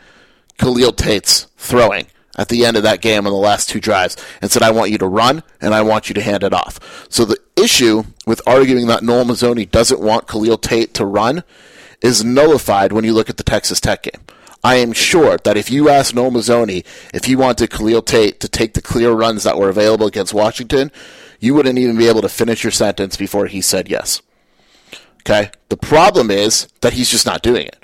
Khalil 0.58 0.92
Tate's 0.92 1.46
throwing 1.64 2.06
at 2.36 2.48
the 2.48 2.64
end 2.64 2.76
of 2.76 2.82
that 2.82 3.00
game 3.00 3.26
on 3.26 3.32
the 3.32 3.38
last 3.38 3.68
two 3.68 3.80
drives 3.80 4.16
and 4.42 4.50
said, 4.50 4.62
I 4.62 4.70
want 4.70 4.90
you 4.90 4.98
to 4.98 5.06
run 5.06 5.42
and 5.60 5.74
I 5.74 5.82
want 5.82 6.08
you 6.08 6.14
to 6.14 6.22
hand 6.22 6.42
it 6.42 6.52
off. 6.52 7.06
So 7.08 7.24
the 7.24 7.38
issue 7.56 8.04
with 8.26 8.42
arguing 8.46 8.86
that 8.88 9.02
Noel 9.02 9.24
Mazzone 9.24 9.70
doesn't 9.70 10.00
want 10.00 10.26
Khalil 10.26 10.58
Tate 10.58 10.94
to 10.94 11.04
run 11.04 11.44
is 12.00 12.24
nullified 12.24 12.92
when 12.92 13.04
you 13.04 13.12
look 13.12 13.30
at 13.30 13.36
the 13.36 13.44
Texas 13.44 13.80
Tech 13.80 14.02
game. 14.02 14.20
I 14.62 14.76
am 14.76 14.92
sure 14.92 15.36
that 15.44 15.56
if 15.56 15.70
you 15.70 15.88
asked 15.88 16.14
Noel 16.14 16.32
Mazzone 16.32 16.84
if 17.12 17.24
he 17.26 17.36
wanted 17.36 17.70
Khalil 17.70 18.02
Tate 18.02 18.40
to 18.40 18.48
take 18.48 18.74
the 18.74 18.82
clear 18.82 19.12
runs 19.12 19.44
that 19.44 19.58
were 19.58 19.68
available 19.68 20.06
against 20.06 20.34
Washington, 20.34 20.90
you 21.38 21.54
wouldn't 21.54 21.78
even 21.78 21.96
be 21.96 22.08
able 22.08 22.22
to 22.22 22.28
finish 22.28 22.64
your 22.64 22.70
sentence 22.70 23.16
before 23.16 23.46
he 23.46 23.60
said 23.60 23.88
yes. 23.88 24.22
Okay? 25.20 25.50
The 25.68 25.76
problem 25.76 26.30
is 26.30 26.68
that 26.80 26.94
he's 26.94 27.10
just 27.10 27.26
not 27.26 27.42
doing 27.42 27.66
it. 27.66 27.76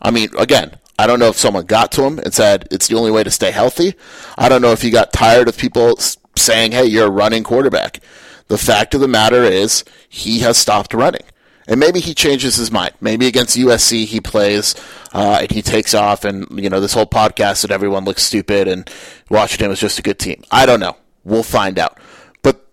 I 0.00 0.10
mean, 0.10 0.30
again, 0.36 0.78
I 1.02 1.06
don't 1.08 1.18
know 1.18 1.30
if 1.30 1.36
someone 1.36 1.66
got 1.66 1.90
to 1.92 2.04
him 2.04 2.20
and 2.20 2.32
said 2.32 2.68
it's 2.70 2.86
the 2.86 2.94
only 2.94 3.10
way 3.10 3.24
to 3.24 3.30
stay 3.32 3.50
healthy. 3.50 3.94
I 4.38 4.48
don't 4.48 4.62
know 4.62 4.70
if 4.70 4.82
he 4.82 4.90
got 4.90 5.12
tired 5.12 5.48
of 5.48 5.58
people 5.58 5.96
saying, 6.36 6.70
hey, 6.70 6.84
you're 6.84 7.08
a 7.08 7.10
running 7.10 7.42
quarterback. 7.42 7.98
The 8.46 8.56
fact 8.56 8.94
of 8.94 9.00
the 9.00 9.08
matter 9.08 9.42
is, 9.42 9.82
he 10.08 10.38
has 10.40 10.56
stopped 10.56 10.94
running. 10.94 11.24
And 11.66 11.80
maybe 11.80 11.98
he 11.98 12.14
changes 12.14 12.54
his 12.54 12.70
mind. 12.70 12.94
Maybe 13.00 13.26
against 13.26 13.58
USC 13.58 14.04
he 14.04 14.20
plays 14.20 14.76
uh, 15.12 15.38
and 15.40 15.50
he 15.50 15.60
takes 15.60 15.92
off, 15.92 16.24
and 16.24 16.46
you 16.52 16.70
know 16.70 16.78
this 16.78 16.94
whole 16.94 17.06
podcast 17.06 17.62
that 17.62 17.72
everyone 17.72 18.04
looks 18.04 18.22
stupid 18.22 18.68
and 18.68 18.88
Washington 19.28 19.70
was 19.70 19.80
just 19.80 19.98
a 19.98 20.02
good 20.02 20.20
team. 20.20 20.44
I 20.52 20.66
don't 20.66 20.80
know. 20.80 20.96
We'll 21.24 21.42
find 21.42 21.80
out. 21.80 21.98
But 22.42 22.64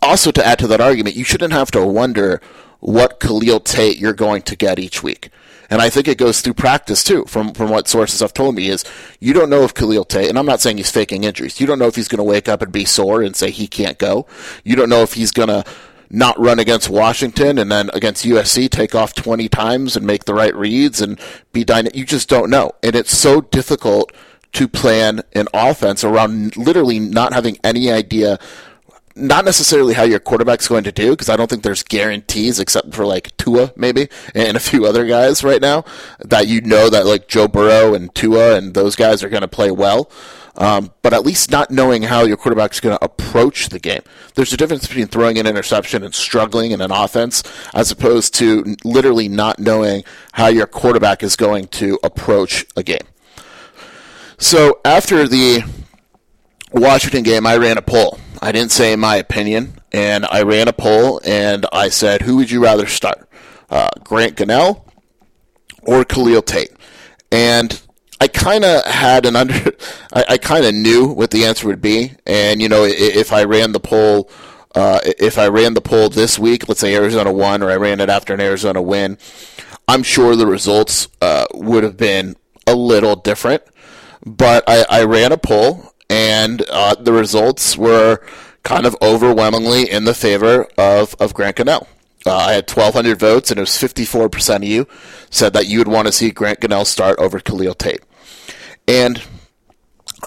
also 0.00 0.30
to 0.30 0.46
add 0.46 0.60
to 0.60 0.68
that 0.68 0.80
argument, 0.80 1.16
you 1.16 1.24
shouldn't 1.24 1.52
have 1.52 1.72
to 1.72 1.84
wonder 1.84 2.40
what 2.78 3.18
Khalil 3.18 3.58
Tate 3.58 3.98
you're 3.98 4.12
going 4.12 4.42
to 4.42 4.54
get 4.54 4.78
each 4.78 5.02
week. 5.02 5.30
And 5.72 5.80
I 5.80 5.88
think 5.88 6.06
it 6.06 6.18
goes 6.18 6.42
through 6.42 6.52
practice 6.52 7.02
too, 7.02 7.24
from, 7.24 7.54
from 7.54 7.70
what 7.70 7.88
sources 7.88 8.20
have 8.20 8.34
told 8.34 8.56
me, 8.56 8.68
is 8.68 8.84
you 9.20 9.32
don't 9.32 9.48
know 9.48 9.62
if 9.62 9.72
Khalil 9.72 10.04
Tate, 10.04 10.28
and 10.28 10.38
I'm 10.38 10.44
not 10.44 10.60
saying 10.60 10.76
he's 10.76 10.90
faking 10.90 11.24
injuries, 11.24 11.62
you 11.62 11.66
don't 11.66 11.78
know 11.78 11.86
if 11.86 11.96
he's 11.96 12.08
going 12.08 12.18
to 12.18 12.24
wake 12.24 12.46
up 12.46 12.60
and 12.60 12.70
be 12.70 12.84
sore 12.84 13.22
and 13.22 13.34
say 13.34 13.50
he 13.50 13.66
can't 13.66 13.96
go. 13.96 14.26
You 14.64 14.76
don't 14.76 14.90
know 14.90 15.00
if 15.00 15.14
he's 15.14 15.30
going 15.30 15.48
to 15.48 15.64
not 16.10 16.38
run 16.38 16.58
against 16.58 16.90
Washington 16.90 17.56
and 17.56 17.72
then 17.72 17.88
against 17.94 18.26
USC 18.26 18.68
take 18.68 18.94
off 18.94 19.14
20 19.14 19.48
times 19.48 19.96
and 19.96 20.06
make 20.06 20.26
the 20.26 20.34
right 20.34 20.54
reads 20.54 21.00
and 21.00 21.18
be 21.54 21.64
dynamic. 21.64 21.96
You 21.96 22.04
just 22.04 22.28
don't 22.28 22.50
know. 22.50 22.72
And 22.82 22.94
it's 22.94 23.16
so 23.16 23.40
difficult 23.40 24.12
to 24.52 24.68
plan 24.68 25.22
an 25.32 25.48
offense 25.54 26.04
around 26.04 26.54
literally 26.54 26.98
not 26.98 27.32
having 27.32 27.56
any 27.64 27.90
idea 27.90 28.38
not 29.14 29.44
necessarily 29.44 29.94
how 29.94 30.04
your 30.04 30.18
quarterback's 30.18 30.68
going 30.68 30.84
to 30.84 30.92
do 30.92 31.10
because 31.10 31.28
I 31.28 31.36
don't 31.36 31.48
think 31.48 31.62
there's 31.62 31.82
guarantees 31.82 32.58
except 32.58 32.94
for 32.94 33.04
like 33.04 33.36
Tua 33.36 33.72
maybe 33.76 34.08
and 34.34 34.56
a 34.56 34.60
few 34.60 34.86
other 34.86 35.06
guys 35.06 35.44
right 35.44 35.60
now 35.60 35.84
that 36.20 36.46
you 36.46 36.60
know 36.60 36.88
that 36.88 37.06
like 37.06 37.28
Joe 37.28 37.48
Burrow 37.48 37.94
and 37.94 38.14
Tua 38.14 38.56
and 38.56 38.74
those 38.74 38.96
guys 38.96 39.22
are 39.22 39.28
going 39.28 39.42
to 39.42 39.48
play 39.48 39.70
well. 39.70 40.10
Um, 40.54 40.92
but 41.00 41.14
at 41.14 41.24
least 41.24 41.50
not 41.50 41.70
knowing 41.70 42.02
how 42.02 42.24
your 42.24 42.36
quarterback's 42.36 42.78
going 42.78 42.96
to 42.96 43.02
approach 43.02 43.70
the 43.70 43.78
game. 43.78 44.02
There's 44.34 44.52
a 44.52 44.58
difference 44.58 44.86
between 44.86 45.06
throwing 45.06 45.38
an 45.38 45.46
interception 45.46 46.02
and 46.02 46.14
struggling 46.14 46.72
in 46.72 46.82
an 46.82 46.92
offense 46.92 47.42
as 47.72 47.90
opposed 47.90 48.34
to 48.34 48.76
literally 48.84 49.28
not 49.28 49.58
knowing 49.58 50.04
how 50.32 50.48
your 50.48 50.66
quarterback 50.66 51.22
is 51.22 51.36
going 51.36 51.68
to 51.68 51.98
approach 52.02 52.66
a 52.76 52.82
game. 52.82 53.06
So 54.36 54.80
after 54.84 55.26
the 55.26 55.62
Washington 56.72 57.22
game, 57.22 57.46
I 57.46 57.56
ran 57.56 57.78
a 57.78 57.82
poll. 57.82 58.18
I 58.42 58.50
didn't 58.50 58.72
say 58.72 58.96
my 58.96 59.16
opinion, 59.16 59.74
and 59.92 60.26
I 60.26 60.42
ran 60.42 60.66
a 60.66 60.72
poll 60.72 61.20
and 61.24 61.64
I 61.72 61.90
said, 61.90 62.22
who 62.22 62.36
would 62.36 62.50
you 62.50 62.60
rather 62.60 62.88
start, 62.88 63.28
uh, 63.70 63.88
Grant 64.02 64.36
Gunnell 64.36 64.82
or 65.82 66.04
Khalil 66.04 66.42
Tate? 66.42 66.72
And 67.30 67.80
I 68.20 68.26
kind 68.26 68.64
of 68.64 68.84
had 68.84 69.26
an 69.26 69.36
under, 69.36 69.54
I, 70.12 70.24
I 70.30 70.38
kind 70.38 70.64
of 70.64 70.74
knew 70.74 71.06
what 71.06 71.30
the 71.30 71.44
answer 71.44 71.68
would 71.68 71.80
be, 71.80 72.14
and 72.26 72.60
you 72.60 72.68
know, 72.68 72.84
if 72.84 73.32
I 73.32 73.44
ran 73.44 73.72
the 73.72 73.80
poll. 73.80 74.28
Uh, 74.74 75.00
if 75.04 75.36
I 75.36 75.48
ran 75.48 75.74
the 75.74 75.82
poll 75.82 76.08
this 76.08 76.38
week, 76.38 76.66
let's 76.66 76.80
say 76.80 76.94
Arizona 76.94 77.30
won, 77.30 77.62
or 77.62 77.70
I 77.70 77.76
ran 77.76 78.00
it 78.00 78.08
after 78.08 78.32
an 78.32 78.40
Arizona 78.40 78.80
win, 78.80 79.18
I'm 79.86 80.02
sure 80.02 80.34
the 80.34 80.46
results 80.46 81.08
uh, 81.20 81.44
would 81.52 81.84
have 81.84 81.98
been 81.98 82.36
a 82.66 82.74
little 82.74 83.14
different. 83.14 83.62
But 84.24 84.64
I, 84.66 84.86
I 84.88 85.04
ran 85.04 85.30
a 85.30 85.36
poll 85.36 85.91
and 86.12 86.60
uh, 86.68 86.94
the 86.94 87.12
results 87.12 87.78
were 87.78 88.20
kind 88.64 88.84
of 88.84 88.94
overwhelmingly 89.00 89.90
in 89.90 90.04
the 90.04 90.12
favor 90.12 90.68
of, 90.76 91.16
of 91.18 91.32
Grant 91.32 91.56
Gunnell. 91.56 91.86
Uh, 92.26 92.36
I 92.36 92.52
had 92.52 92.70
1,200 92.70 93.18
votes, 93.18 93.50
and 93.50 93.56
it 93.56 93.62
was 93.62 93.70
54% 93.70 94.56
of 94.56 94.64
you 94.64 94.86
said 95.30 95.54
that 95.54 95.68
you 95.68 95.78
would 95.78 95.88
want 95.88 96.06
to 96.06 96.12
see 96.12 96.30
Grant 96.30 96.60
Gunnell 96.60 96.84
start 96.84 97.18
over 97.18 97.40
Khalil 97.40 97.72
Tate. 97.72 98.02
And 98.86 99.22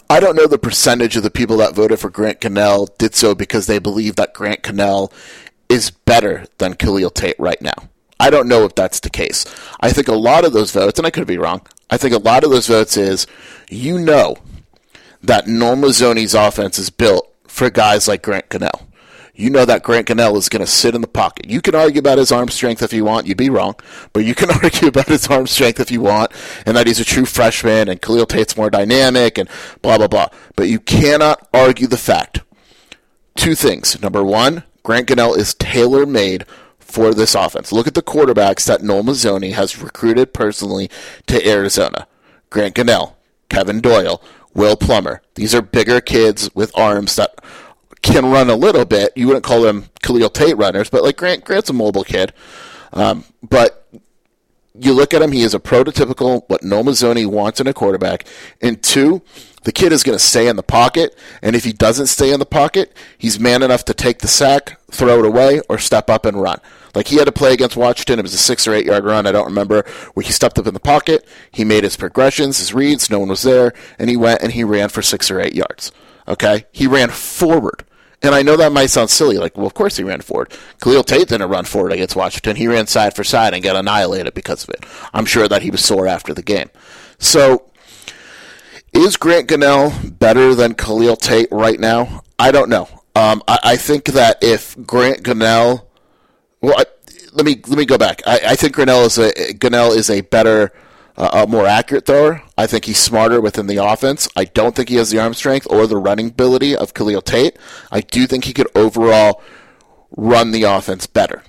I 0.10 0.20
don't 0.20 0.36
know 0.36 0.48
the 0.48 0.58
percentage 0.58 1.16
of 1.18 1.24
the 1.24 1.30
people 1.30 1.58
that 1.58 1.76
voted 1.76 2.00
for 2.00 2.10
Grant 2.10 2.42
Gunnell 2.42 2.90
did 2.98 3.14
so 3.14 3.36
because 3.36 3.68
they 3.68 3.78
believe 3.78 4.16
that 4.16 4.34
Grant 4.34 4.64
Gunnell 4.64 5.14
is 5.70 5.92
better 5.92 6.46
than 6.58 6.74
Khalil 6.74 7.12
Tate 7.12 7.40
right 7.40 7.62
now. 7.62 7.76
I 8.20 8.32
don't 8.32 8.48
know 8.48 8.66
if 8.66 8.74
that's 8.74 9.02
the 9.02 9.12
case. 9.12 9.46
I 9.82 9.92
think 9.92 10.08
a 10.08 10.14
lot 10.14 10.46
of 10.46 10.54
those 10.54 10.72
votes, 10.72 10.98
and 10.98 11.06
I 11.06 11.12
could 11.12 11.28
be 11.28 11.38
wrong, 11.38 11.62
I 11.92 11.98
think 11.98 12.16
a 12.16 12.18
lot 12.18 12.44
of 12.44 12.50
those 12.50 12.66
votes 12.66 12.98
is 12.98 13.28
you 13.70 14.00
know 14.00 14.38
that 15.28 15.48
Noel 15.48 15.76
Mazzone's 15.76 16.34
offense 16.34 16.80
is 16.80 16.90
built 16.90 17.32
for 17.48 17.70
guys 17.70 18.08
like 18.08 18.22
Grant 18.22 18.50
Gunnell. 18.50 18.88
You 19.38 19.50
know 19.50 19.66
that 19.66 19.84
Grant 19.84 20.08
Gunnell 20.08 20.38
is 20.38 20.48
going 20.48 20.64
to 20.64 20.72
sit 20.72 20.96
in 20.96 21.02
the 21.02 21.08
pocket. 21.08 21.50
You 21.50 21.62
can 21.62 21.76
argue 21.76 22.00
about 22.00 22.18
his 22.18 22.32
arm 22.32 22.48
strength 22.48 22.82
if 22.82 22.94
you 22.94 23.04
want. 23.04 23.28
You'd 23.28 23.38
be 23.38 23.50
wrong. 23.50 23.76
But 24.14 24.24
you 24.24 24.34
can 24.34 24.50
argue 24.64 24.88
about 24.88 25.08
his 25.08 25.28
arm 25.28 25.48
strength 25.48 25.80
if 25.80 25.92
you 25.92 26.02
want, 26.02 26.32
and 26.66 26.78
that 26.78 26.88
he's 26.88 27.02
a 27.02 27.06
true 27.06 27.26
freshman, 27.26 27.90
and 27.90 28.02
Khalil 28.02 28.26
Tate's 28.26 28.56
more 28.56 28.70
dynamic, 28.70 29.38
and 29.38 29.50
blah, 29.82 29.98
blah, 29.98 30.08
blah. 30.08 30.30
But 30.56 30.70
you 30.70 30.80
cannot 30.80 31.48
argue 31.54 31.88
the 31.88 31.98
fact. 31.98 32.42
Two 33.36 33.56
things. 33.56 34.02
Number 34.02 34.24
one, 34.24 34.64
Grant 34.84 35.10
Gunnell 35.10 35.38
is 35.38 35.54
tailor 35.54 36.06
made 36.06 36.46
for 36.80 37.14
this 37.14 37.36
offense. 37.36 37.74
Look 37.74 37.88
at 37.88 37.94
the 37.94 38.02
quarterbacks 38.02 38.66
that 38.68 38.82
Noel 38.82 39.04
Mazzone 39.04 39.52
has 39.52 39.82
recruited 39.82 40.34
personally 40.34 40.90
to 41.28 41.46
Arizona. 41.46 42.08
Grant 42.50 42.76
Gunnell, 42.76 43.16
Kevin 43.50 43.82
Doyle, 43.82 44.22
Will 44.56 44.76
Plummer. 44.76 45.22
These 45.36 45.54
are 45.54 45.62
bigger 45.62 46.02
kids 46.02 46.50
with 46.56 46.76
arms 46.76 47.16
that 47.18 47.36
can 48.02 48.26
run 48.26 48.50
a 48.50 48.56
little 48.56 48.86
bit. 48.86 49.12
You 49.16 49.28
wouldn't 49.28 49.46
call 49.46 49.62
them 49.62 49.90
Khalil 50.02 50.30
Tate 50.30 50.58
runners, 50.58 50.90
but 50.90 51.04
like 51.04 51.18
Grant, 51.18 51.44
Grant's 51.44 51.70
a 51.70 51.74
mobile 51.74 52.04
kid. 52.04 52.34
Um, 52.94 53.26
but 53.44 53.88
you 54.80 54.94
look 54.94 55.14
at 55.14 55.22
him, 55.22 55.32
he 55.32 55.42
is 55.42 55.54
a 55.54 55.60
prototypical 55.60 56.44
what 56.48 56.64
Noel 56.64 56.86
Mazzone 56.86 57.28
wants 57.28 57.60
in 57.60 57.68
a 57.68 57.74
quarterback. 57.74 58.26
And 58.62 58.82
two, 58.82 59.22
the 59.64 59.72
kid 59.72 59.92
is 59.92 60.04
going 60.04 60.18
to 60.18 60.24
stay 60.24 60.48
in 60.48 60.56
the 60.56 60.64
pocket, 60.64 61.18
and 61.42 61.56
if 61.56 61.64
he 61.64 61.74
doesn't 61.74 62.08
stay 62.08 62.32
in 62.32 62.40
the 62.40 62.46
pocket, 62.46 62.96
he's 63.18 63.40
man 63.40 63.64
enough 63.64 63.84
to 63.86 63.94
take 63.94 64.20
the 64.20 64.28
sack, 64.28 64.80
throw 64.92 65.20
it 65.20 65.26
away, 65.26 65.62
or 65.68 65.78
step 65.80 66.10
up 66.10 66.26
and 66.26 66.42
run. 66.42 66.60
Like 66.96 67.08
he 67.08 67.18
had 67.18 67.26
to 67.26 67.32
play 67.32 67.54
against 67.54 67.76
Washington. 67.76 68.20
It 68.20 68.24
was 68.24 68.34
a 68.34 68.38
six 68.38 68.68
or 68.68 68.74
eight 68.74 68.86
yard 68.86 69.04
run. 69.04 69.28
I 69.28 69.32
don't 69.32 69.46
remember 69.46 69.84
where 70.14 70.24
he 70.24 70.32
stepped 70.32 70.58
up 70.58 70.68
in 70.68 70.74
the 70.74 70.80
pocket. 70.80 71.28
He 71.52 71.66
made 71.66 71.84
his 71.84 71.98
progressions, 71.98 72.60
his 72.60 72.74
reads. 72.74 73.10
No 73.10 73.20
one 73.20 73.30
was 73.30 73.44
there, 73.44 73.74
and 74.00 74.10
he 74.10 74.18
went 74.18 74.42
and 74.42 74.54
he 74.54 74.64
ran 74.64 74.90
for 74.90 75.02
six 75.02 75.30
or 75.30 75.40
eight 75.40 75.54
yards. 75.54 75.92
Okay, 76.28 76.66
he 76.72 76.88
ran 76.88 77.10
forward. 77.10 77.84
And 78.22 78.34
I 78.34 78.42
know 78.42 78.58
that 78.58 78.72
might 78.72 78.88
sound 78.88 79.12
silly, 79.12 79.38
like, 79.38 79.56
well, 79.56 79.68
of 79.68 79.76
course 79.76 79.98
he 79.98 80.04
ran 80.04 80.22
forward. 80.22 80.52
Khalil 80.82 81.04
Tate 81.04 81.28
didn't 81.28 81.50
run 81.50 81.66
forward 81.66 81.92
against 81.92 82.16
Washington. 82.16 82.56
He 82.56 82.68
ran 82.68 82.88
side 82.88 83.16
for 83.16 83.24
side 83.24 83.54
and 83.54 83.62
got 83.62 83.76
annihilated 83.76 84.34
because 84.34 84.64
of 84.64 84.72
it. 84.72 84.84
I'm 85.14 85.26
sure 85.26 85.48
that 85.48 85.62
he 85.62 85.70
was 85.70 85.86
sore 85.86 86.08
after 86.08 86.34
the 86.34 86.42
game. 86.42 86.72
So, 87.20 87.70
is 88.94 89.18
Grant 89.18 89.48
Gunnell 89.48 90.18
better 90.18 90.56
than 90.56 90.74
Khalil 90.74 91.18
Tate 91.18 91.50
right 91.52 91.80
now? 91.80 92.24
I 92.40 92.52
don't 92.52 92.70
know. 92.70 92.88
Um, 93.16 93.44
I, 93.48 93.60
I, 93.64 93.78
think 93.78 94.06
that 94.06 94.44
if 94.44 94.76
Grant 94.86 95.24
Gunnell 95.24 95.85
well, 96.62 96.76
I, 96.78 96.86
let 97.34 97.46
me 97.46 97.62
let 97.68 97.78
me 97.78 97.86
go 97.86 97.98
back. 97.98 98.22
I, 98.26 98.40
I 98.48 98.56
think 98.56 98.76
Gunnell 98.76 99.06
is 99.06 99.18
a 99.18 99.32
Gunnell 99.54 99.96
is 99.96 100.10
a 100.10 100.22
better, 100.22 100.72
uh, 101.18 101.46
a 101.46 101.48
more 101.48 101.68
accurate 101.68 102.06
thrower. 102.06 102.42
I 102.58 102.68
think 102.68 102.86
he's 102.86 102.98
smarter 102.98 103.42
within 103.42 103.68
the 103.68 103.78
offense. 103.78 104.28
I 104.36 104.46
don't 104.46 104.76
think 104.76 104.90
he 104.90 104.96
has 104.96 105.12
the 105.12 105.20
arm 105.20 105.34
strength 105.34 105.68
or 105.70 105.86
the 105.88 105.98
running 105.98 106.30
ability 106.30 106.76
of 106.76 106.94
Khalil 106.94 107.22
Tate. 107.22 107.58
I 107.92 108.02
do 108.02 108.26
think 108.26 108.46
he 108.46 108.54
could 108.54 108.68
overall 108.76 109.42
run 110.16 110.52
the 110.52 110.64
offense 110.64 111.08
better, 111.08 111.44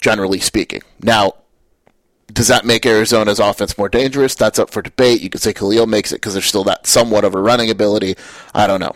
generally 0.00 0.40
speaking. 0.40 0.82
Now, 1.02 1.34
does 2.32 2.48
that 2.48 2.64
make 2.64 2.86
Arizona's 2.86 3.38
offense 3.38 3.76
more 3.76 3.88
dangerous? 3.88 4.34
That's 4.34 4.58
up 4.58 4.70
for 4.70 4.82
debate. 4.82 5.20
You 5.20 5.30
could 5.30 5.42
say 5.42 5.52
Khalil 5.52 5.86
makes 5.86 6.12
it 6.12 6.16
because 6.16 6.34
there's 6.34 6.46
still 6.46 6.64
that 6.64 6.86
somewhat 6.86 7.24
of 7.24 7.34
a 7.34 7.40
running 7.40 7.70
ability. 7.70 8.16
I 8.54 8.66
don't 8.66 8.80
know. 8.80 8.94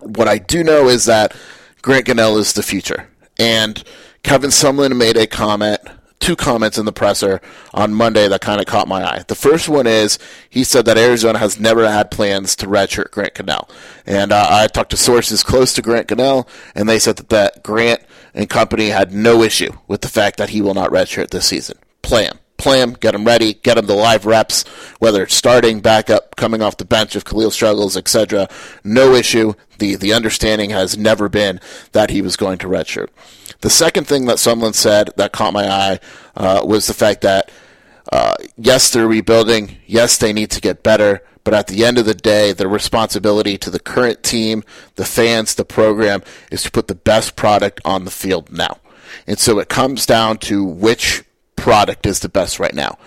What 0.00 0.28
I 0.28 0.38
do 0.38 0.62
know 0.62 0.88
is 0.88 1.06
that 1.06 1.34
Grant 1.82 2.06
Gunnell 2.06 2.38
is 2.38 2.52
the 2.52 2.62
future. 2.62 3.08
And 3.38 3.82
Kevin 4.24 4.48
Sumlin 4.48 4.96
made 4.96 5.18
a 5.18 5.26
comment, 5.26 5.80
two 6.18 6.34
comments 6.34 6.78
in 6.78 6.86
the 6.86 6.92
presser 6.92 7.42
on 7.74 7.92
Monday 7.92 8.26
that 8.26 8.40
kind 8.40 8.58
of 8.58 8.66
caught 8.66 8.88
my 8.88 9.04
eye. 9.04 9.22
The 9.28 9.34
first 9.34 9.68
one 9.68 9.86
is 9.86 10.18
he 10.48 10.64
said 10.64 10.86
that 10.86 10.96
Arizona 10.96 11.38
has 11.38 11.60
never 11.60 11.86
had 11.86 12.10
plans 12.10 12.56
to 12.56 12.66
redshirt 12.66 13.10
Grant 13.10 13.34
Gunnell. 13.34 13.68
And 14.06 14.32
uh, 14.32 14.46
I 14.50 14.66
talked 14.66 14.90
to 14.92 14.96
sources 14.96 15.42
close 15.42 15.74
to 15.74 15.82
Grant 15.82 16.08
Gunnell, 16.08 16.48
and 16.74 16.88
they 16.88 16.98
said 16.98 17.16
that, 17.16 17.28
that 17.28 17.62
Grant 17.62 18.00
and 18.32 18.48
company 18.48 18.88
had 18.88 19.12
no 19.12 19.42
issue 19.42 19.72
with 19.88 20.00
the 20.00 20.08
fact 20.08 20.38
that 20.38 20.48
he 20.48 20.62
will 20.62 20.74
not 20.74 20.90
redshirt 20.90 21.28
this 21.28 21.46
season. 21.46 21.78
Play 22.00 22.24
him 22.24 22.38
play 22.56 22.80
him, 22.80 22.94
get 22.94 23.14
him 23.14 23.26
ready, 23.26 23.52
get 23.52 23.76
him 23.76 23.84
the 23.86 23.94
live 23.94 24.24
reps, 24.24 24.62
whether 24.98 25.22
it's 25.22 25.34
starting, 25.34 25.80
backup, 25.80 26.34
coming 26.36 26.62
off 26.62 26.78
the 26.78 26.84
bench 26.84 27.14
if 27.14 27.24
Khalil 27.24 27.50
struggles, 27.50 27.94
etc. 27.94 28.48
No 28.82 29.14
issue. 29.14 29.52
The 29.78 29.96
the 29.96 30.14
understanding 30.14 30.70
has 30.70 30.96
never 30.96 31.28
been 31.28 31.60
that 31.92 32.10
he 32.10 32.22
was 32.22 32.36
going 32.36 32.58
to 32.58 32.68
redshirt. 32.68 33.08
The 33.64 33.70
second 33.70 34.06
thing 34.06 34.26
that 34.26 34.36
Sumlin 34.36 34.74
said 34.74 35.08
that 35.16 35.32
caught 35.32 35.54
my 35.54 35.66
eye 35.66 35.98
uh, 36.36 36.60
was 36.66 36.86
the 36.86 36.92
fact 36.92 37.22
that 37.22 37.50
uh, 38.12 38.34
yes, 38.58 38.92
they're 38.92 39.08
rebuilding. 39.08 39.78
Yes, 39.86 40.18
they 40.18 40.34
need 40.34 40.50
to 40.50 40.60
get 40.60 40.82
better. 40.82 41.22
But 41.44 41.54
at 41.54 41.68
the 41.68 41.82
end 41.82 41.96
of 41.96 42.04
the 42.04 42.12
day, 42.12 42.52
the 42.52 42.68
responsibility 42.68 43.56
to 43.56 43.70
the 43.70 43.80
current 43.80 44.22
team, 44.22 44.64
the 44.96 45.06
fans, 45.06 45.54
the 45.54 45.64
program 45.64 46.22
is 46.52 46.62
to 46.64 46.70
put 46.70 46.88
the 46.88 46.94
best 46.94 47.36
product 47.36 47.80
on 47.86 48.04
the 48.04 48.10
field 48.10 48.52
now. 48.52 48.80
And 49.26 49.38
so 49.38 49.58
it 49.58 49.70
comes 49.70 50.04
down 50.04 50.36
to 50.40 50.62
which 50.62 51.24
product 51.56 52.04
is 52.04 52.20
the 52.20 52.28
best 52.28 52.60
right 52.60 52.74
now. 52.74 52.98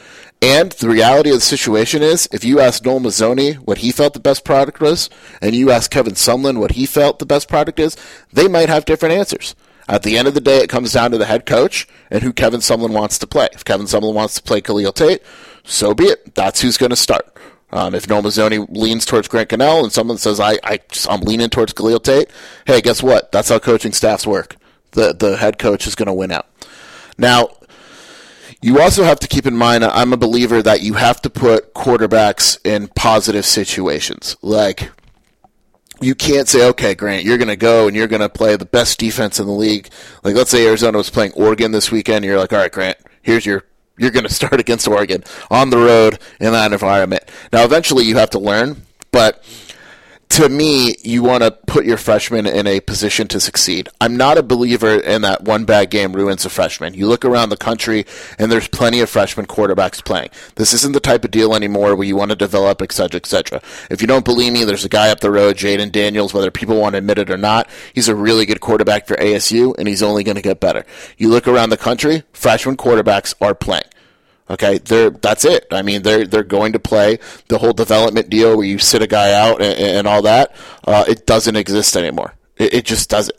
And 0.42 0.72
the 0.72 0.90
reality 0.90 1.30
of 1.30 1.36
the 1.36 1.42
situation 1.42 2.02
is, 2.02 2.28
if 2.32 2.44
you 2.44 2.60
ask 2.60 2.84
Noel 2.84 3.02
Mazzone 3.02 3.58
what 3.58 3.78
he 3.78 3.92
felt 3.92 4.14
the 4.14 4.20
best 4.20 4.44
product 4.44 4.82
was, 4.82 5.08
and 5.40 5.56
you 5.56 5.70
ask 5.70 5.92
Kevin 5.92 6.16
Sumlin 6.16 6.58
what 6.58 6.72
he 6.72 6.88
felt 6.88 7.20
the 7.20 7.28
best 7.28 7.48
product 7.48 7.80
is, 7.80 7.96
they 8.34 8.48
might 8.48 8.70
have 8.70 8.86
different 8.86 9.14
answers. 9.14 9.54
At 9.88 10.04
the 10.04 10.18
end 10.18 10.28
of 10.28 10.34
the 10.34 10.42
day, 10.42 10.58
it 10.58 10.70
comes 10.70 10.92
down 10.94 11.12
to 11.12 11.18
the 11.18 11.26
head 11.26 11.46
coach 11.46 11.88
and 12.12 12.22
who 12.22 12.34
Kevin 12.34 12.60
Sumlin 12.60 12.92
wants 12.92 13.18
to 13.20 13.28
play. 13.28 13.48
If 13.54 13.64
Kevin 13.64 13.86
Sumlin 13.86 14.14
wants 14.14 14.36
to 14.36 14.44
play 14.44 14.60
Khalil 14.60 14.92
Tate, 14.92 15.22
so 15.64 15.94
be 15.94 16.06
it. 16.06 16.36
That's 16.36 16.62
who's 16.62 16.78
going 16.78 16.90
to 16.90 16.96
start. 16.96 17.38
Um, 17.72 17.94
if 17.96 18.08
Noel 18.08 18.24
Mazzone 18.24 18.68
leans 18.70 19.06
towards 19.06 19.28
Grant 19.28 19.50
Gunnell 19.50 19.84
and 19.84 19.92
someone 19.92 20.18
says, 20.18 20.40
I, 20.40 20.58
I, 20.64 20.80
I'm 21.10 21.22
leaning 21.22 21.50
towards 21.50 21.74
Khalil 21.74 22.00
Tate, 22.00 22.30
hey, 22.66 22.82
guess 22.82 23.04
what? 23.04 23.32
That's 23.32 23.50
how 23.50 23.60
coaching 23.60 23.92
staffs 23.92 24.26
work. 24.26 24.56
The, 24.92 25.14
the 25.14 25.38
head 25.38 25.58
coach 25.58 25.86
is 25.86 25.96
going 25.96 26.08
to 26.08 26.14
win 26.14 26.32
out. 26.32 26.48
Now, 27.18 27.50
you 28.62 28.80
also 28.82 29.04
have 29.04 29.20
to 29.20 29.28
keep 29.28 29.46
in 29.46 29.56
mind, 29.56 29.84
I'm 29.84 30.14
a 30.14 30.18
believer 30.18 30.62
that 30.64 30.82
you 30.82 30.94
have 30.94 31.22
to 31.22 31.30
put 31.30 31.74
quarterbacks 31.74 32.58
in 32.66 32.88
positive 32.90 33.46
situations. 33.46 34.36
Like, 34.42 34.92
you 36.02 36.16
can't 36.16 36.48
say, 36.48 36.68
okay, 36.70 36.96
Grant, 36.96 37.24
you're 37.24 37.38
going 37.38 37.48
to 37.48 37.56
go 37.56 37.88
and 37.88 37.96
you're 37.96 38.08
going 38.08 38.22
to 38.22 38.30
play 38.30 38.56
the 38.56 38.66
best 38.66 39.00
defense 39.00 39.40
in 39.40 39.46
the 39.46 39.54
league. 39.54 39.90
Like, 40.24 40.36
let's 40.36 40.52
say 40.52 40.68
Arizona 40.68 40.98
was 40.98 41.10
playing 41.10 41.34
Oregon 41.34 41.72
this 41.72 41.92
weekend. 41.92 42.26
you're 42.26 42.38
like, 42.38 42.54
all 42.54 42.60
right, 42.60 42.72
Grant, 42.72 42.98
here's 43.22 43.46
your, 43.46 43.64
you're 43.98 44.12
going 44.12 44.26
to 44.28 44.34
start 44.34 44.60
against 44.60 44.88
Oregon 44.88 45.24
on 45.50 45.70
the 45.70 45.78
road 45.78 46.20
in 46.40 46.52
that 46.52 46.72
environment. 46.72 47.24
Now, 47.52 47.64
eventually 47.64 48.06
you 48.06 48.18
have 48.18 48.30
to 48.32 48.40
learn, 48.40 48.84
but 49.12 49.44
to 50.30 50.50
me, 50.50 50.96
you 51.04 51.24
want 51.24 51.44
to 51.44 51.52
put 51.52 51.86
your 51.86 51.98
freshman 51.98 52.46
in 52.46 52.68
a 52.68 52.80
position 52.82 53.28
to 53.30 53.40
succeed. 53.40 53.90
I'm 54.02 54.18
not 54.18 54.38
a 54.38 54.44
believer 54.44 54.96
in 55.00 55.22
that 55.22 55.44
one 55.44 55.66
bad 55.66 55.90
game 55.90 56.14
ruins 56.14 56.46
a 56.46 56.50
freshman. 56.50 56.94
You 56.94 57.08
look 57.08 57.26
around 57.26 57.50
the 57.50 57.58
country, 57.58 58.06
and 58.38 58.52
there's 58.52 58.68
plenty 58.68 59.00
of 59.00 59.10
freshman 59.10 59.46
quarterbacks 59.46 60.04
playing. 60.04 60.30
This 60.56 60.74
isn't 60.74 60.94
the 60.94 61.00
type 61.00 61.24
of 61.26 61.32
deal 61.32 61.56
anymore 61.56 61.96
where 61.96 62.08
you 62.08 62.16
want 62.16 62.32
to 62.32 62.36
develop, 62.36 62.82
et 62.82 62.92
cetera, 62.92 63.18
et 63.18 63.26
cetera. 63.26 63.62
If 63.90 64.02
you 64.02 64.08
don't 64.08 64.26
believe 64.26 64.54
me, 64.54 64.64
there's 64.64 64.86
a 64.86 64.90
guy 64.90 65.10
up 65.10 65.22
the 65.22 65.32
road, 65.32 65.58
Jayden 65.58 65.92
Daniels, 65.92 66.34
whether 66.34 66.52
people 66.52 66.80
want 66.80 66.94
to 66.94 67.00
admit 67.00 67.20
it 67.20 67.32
or 67.32 67.38
not. 67.38 67.70
He's 67.94 68.10
a 68.10 68.16
really 68.16 68.46
good 68.46 68.62
quarterback 68.62 69.08
for 69.08 69.16
ASU, 69.16 69.76
and 69.78 69.88
he's 69.88 70.04
only 70.04 70.24
going 70.24 70.36
to 70.36 70.42
get 70.42 70.60
better. 70.60 70.86
You 71.18 71.30
look 71.30 71.48
around 71.48 71.70
the 71.70 71.78
country, 71.78 72.24
freshman 72.34 72.78
quarterbacks 72.78 73.34
are 73.42 73.56
playing. 73.56 73.86
Okay, 74.50 74.78
they're 74.78 75.10
that's 75.10 75.44
it. 75.44 75.68
I 75.72 75.82
mean, 75.82 76.04
they're 76.04 76.26
they're 76.26 76.44
going 76.44 76.74
to 76.74 76.80
play 76.80 77.20
the 77.50 77.58
whole 77.58 77.74
development 77.74 78.30
deal 78.30 78.56
where 78.56 78.66
you 78.66 78.80
sit 78.80 79.02
a 79.02 79.08
guy 79.08 79.34
out 79.34 79.62
and, 79.62 79.78
and 79.78 80.08
all 80.08 80.22
that. 80.22 80.56
Uh, 80.86 81.04
it 81.08 81.26
doesn't 81.26 81.56
exist 81.56 81.98
anymore. 81.98 82.34
It, 82.56 82.74
it 82.74 82.86
just 82.86 83.10
doesn't. 83.10 83.38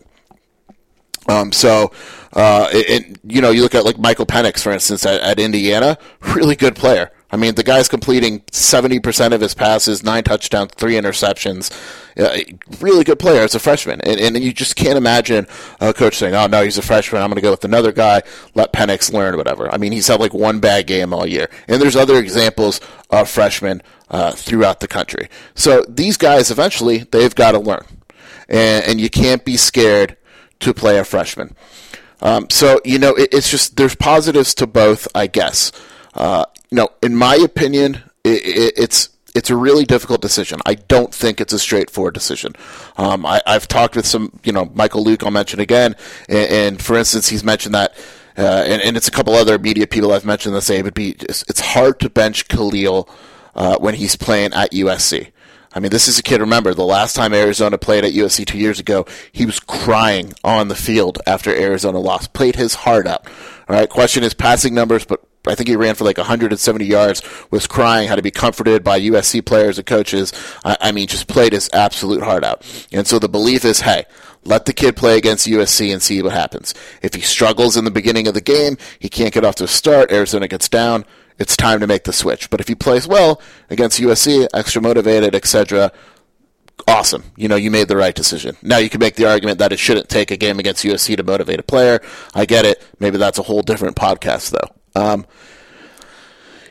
Um, 1.29 1.53
so, 1.53 1.93
uh, 2.33 2.69
it, 2.73 2.91
it, 2.91 3.21
you 3.23 3.41
know, 3.41 3.50
you 3.50 3.62
look 3.62 3.75
at 3.75 3.85
like 3.85 3.99
Michael 3.99 4.27
Penix, 4.27 4.62
for 4.62 4.73
instance, 4.73 5.05
at, 5.05 5.21
at 5.21 5.38
Indiana, 5.38 5.99
really 6.35 6.57
good 6.57 6.77
player. 6.77 7.11
I 7.30 7.37
mean, 7.37 7.56
the 7.56 7.62
guy's 7.62 7.88
completing 7.88 8.40
70% 8.40 9.32
of 9.32 9.40
his 9.40 9.54
passes, 9.54 10.02
nine 10.02 10.25
touchdowns, 10.25 10.73
three 10.75 10.94
interceptions. 10.94 11.70
Uh, 12.18 12.38
really 12.80 13.04
good 13.04 13.18
player 13.18 13.42
as 13.42 13.54
a 13.54 13.58
freshman. 13.58 14.00
And, 14.00 14.18
and 14.18 14.42
you 14.42 14.52
just 14.52 14.76
can't 14.76 14.97
imagine 14.97 15.47
a 15.78 15.92
coach 15.92 16.16
saying, 16.16 16.35
oh, 16.35 16.47
no, 16.47 16.64
he's 16.64 16.78
a 16.78 16.82
freshman. 16.82 17.20
I'm 17.20 17.28
going 17.28 17.37
to 17.37 17.42
go 17.42 17.50
with 17.50 17.64
another 17.64 17.92
guy, 17.92 18.23
let 18.54 18.73
Penix 18.73 19.12
learn, 19.12 19.37
whatever. 19.37 19.73
I 19.73 19.76
mean, 19.76 19.92
he's 19.92 20.08
had 20.08 20.20
like 20.20 20.32
one 20.32 20.58
bad 20.58 20.87
game 20.87 21.12
all 21.12 21.26
year. 21.26 21.50
And 21.68 21.82
there's 21.82 21.97
other 21.97 22.18
examples 22.18 22.80
of 23.11 23.28
freshmen 23.28 23.82
uh, 24.11 24.32
throughout 24.32 24.80
the 24.80 24.88
country. 24.88 25.28
So 25.54 25.85
these 25.87 26.16
guys, 26.16 26.50
eventually, 26.50 26.99
they've 26.99 27.35
got 27.35 27.52
to 27.52 27.58
learn. 27.58 27.85
And, 28.49 28.85
and 28.87 29.00
you 29.00 29.11
can't 29.11 29.44
be 29.44 29.58
scared 29.58 30.16
to 30.61 30.73
play 30.73 30.99
a 30.99 31.04
freshman. 31.04 31.54
Um, 32.20 32.49
so, 32.50 32.80
you 32.85 32.99
know, 32.99 33.14
it, 33.14 33.28
it's 33.32 33.50
just, 33.50 33.76
there's 33.76 33.94
positives 33.94 34.54
to 34.54 34.67
both, 34.67 35.06
I 35.14 35.26
guess. 35.26 35.73
Uh, 36.19 36.45
you 36.71 36.76
know, 36.76 36.89
in 37.00 37.17
my 37.17 37.37
opinion, 37.37 38.02
it, 38.25 38.45
it, 38.45 38.75
it's 38.76 39.09
it's 39.35 39.50
a 39.50 39.57
really 39.57 39.85
difficult 39.85 40.21
decision. 40.21 40.59
I 40.67 40.75
don't 40.75 41.15
think 41.15 41.41
it's 41.41 41.52
a 41.52 41.61
straightforward 41.61 42.13
decision. 42.13 42.54
Um, 42.97 43.25
I, 43.25 43.41
have 43.47 43.69
talked 43.69 43.95
with 43.95 44.04
some, 44.04 44.33
you 44.43 44.50
know, 44.50 44.71
Michael 44.75 45.04
Luke. 45.04 45.23
I'll 45.23 45.31
mention 45.31 45.61
again, 45.61 45.95
and, 46.28 46.50
and 46.50 46.83
for 46.83 46.97
instance, 46.97 47.28
he's 47.28 47.45
mentioned 47.45 47.75
that, 47.75 47.93
uh, 48.37 48.65
and, 48.67 48.83
and, 48.83 48.97
it's 48.97 49.07
a 49.07 49.13
couple 49.13 49.35
other 49.35 49.59
media 49.59 49.87
people 49.87 50.13
I've 50.13 50.25
mentioned 50.25 50.57
the 50.57 50.61
same. 50.63 50.81
it 50.81 50.85
would 50.85 50.95
be 50.95 51.11
it's, 51.21 51.45
it's 51.49 51.61
hard 51.61 52.00
to 52.00 52.11
bench 52.11 52.49
Khalil 52.49 53.09
uh, 53.54 53.78
when 53.78 53.95
he's 53.95 54.17
playing 54.17 54.52
at 54.54 54.73
USC. 54.73 55.31
I 55.73 55.81
mean, 55.81 55.91
this 55.91 56.09
is 56.09 56.19
a 56.19 56.23
kid. 56.23 56.41
Remember, 56.41 56.75
the 56.75 56.85
last 56.85 57.15
time 57.15 57.35
Arizona 57.35 57.78
played 57.78 58.04
at 58.04 58.13
USC 58.13 58.47
two 58.47 58.59
years 58.59 58.81
ago, 58.81 59.07
he 59.31 59.47
was 59.47 59.61
crying 59.61 60.33
on 60.43 60.69
the 60.69 60.75
field 60.75 61.21
after 61.26 61.54
Arizona 61.54 61.99
lost. 61.99 62.33
Played 62.33 62.57
his 62.57 62.75
heart 62.75 63.07
out. 63.07 63.26
All 63.69 63.76
right. 63.76 63.89
Question 63.89 64.25
is 64.25 64.35
passing 64.35 64.75
numbers, 64.75 65.04
but 65.04 65.27
I 65.47 65.55
think 65.55 65.69
he 65.69 65.77
ran 65.77 65.95
for 65.95 66.05
like 66.05 66.19
170 66.19 66.85
yards, 66.85 67.23
was 67.51 67.67
crying, 67.67 68.09
had 68.09 68.17
to 68.17 68.23
be 68.23 68.31
comforted 68.31 68.85
by 68.85 69.01
USC 69.01 69.45
players 69.45 69.79
and 69.79 69.87
coaches. 69.87 70.33
I, 70.65 70.77
I 70.81 70.93
mean, 70.93 71.07
just 71.07 71.29
played 71.29 71.53
his 71.53 71.71
absolute 71.73 72.23
heart 72.23 72.45
out. 72.45 72.67
And 72.93 73.07
so 73.07 73.19
the 73.19 73.29
belief 73.29 73.65
is, 73.65 73.81
hey, 73.81 74.05
let 74.45 74.67
the 74.67 74.73
kid 74.73 74.97
play 74.97 75.17
against 75.17 75.47
USC 75.47 75.93
and 75.93 76.03
see 76.03 76.23
what 76.23 76.33
happens. 76.33 76.75
If 77.03 77.15
he 77.15 77.21
struggles 77.21 77.77
in 77.77 77.85
the 77.85 77.91
beginning 77.91 78.27
of 78.29 78.35
the 78.35 78.41
game, 78.41 78.77
he 78.99 79.09
can't 79.09 79.33
get 79.33 79.45
off 79.45 79.57
to 79.57 79.65
a 79.65 79.69
start, 79.69 80.13
Arizona 80.13 80.49
gets 80.49 80.69
down, 80.69 81.05
it's 81.39 81.57
time 81.57 81.81
to 81.81 81.87
make 81.87 82.05
the 82.05 82.13
switch. 82.13 82.51
But 82.51 82.61
if 82.61 82.69
he 82.69 82.75
plays 82.75 83.07
well 83.07 83.41
against 83.71 84.01
USC, 84.01 84.49
extra 84.53 84.83
motivated, 84.83 85.35
etc., 85.35 85.93
awesome. 86.87 87.25
You 87.37 87.49
know, 87.49 87.57
you 87.57 87.71
made 87.71 87.89
the 87.89 87.97
right 87.97 88.15
decision. 88.15 88.57
Now 88.63 88.79
you 88.79 88.89
can 88.89 89.01
make 89.01 89.17
the 89.17 89.27
argument 89.27 89.59
that 89.59 89.73
it 89.73 89.79
shouldn't 89.79 90.09
take 90.09 90.31
a 90.31 90.37
game 90.37 90.59
against 90.59 90.85
USC 90.85 91.17
to 91.17 91.23
motivate 91.23 91.61
a 91.61 91.65
player. 91.65 92.01
I 92.35 92.45
get 92.45 92.65
it. 92.65 92.83
Maybe 92.99 93.19
that's 93.19 93.39
a 93.39 93.43
whole 93.43 93.63
different 93.63 93.97
podcast, 93.97 94.51
though. 94.51 94.77
Um, 94.99 95.26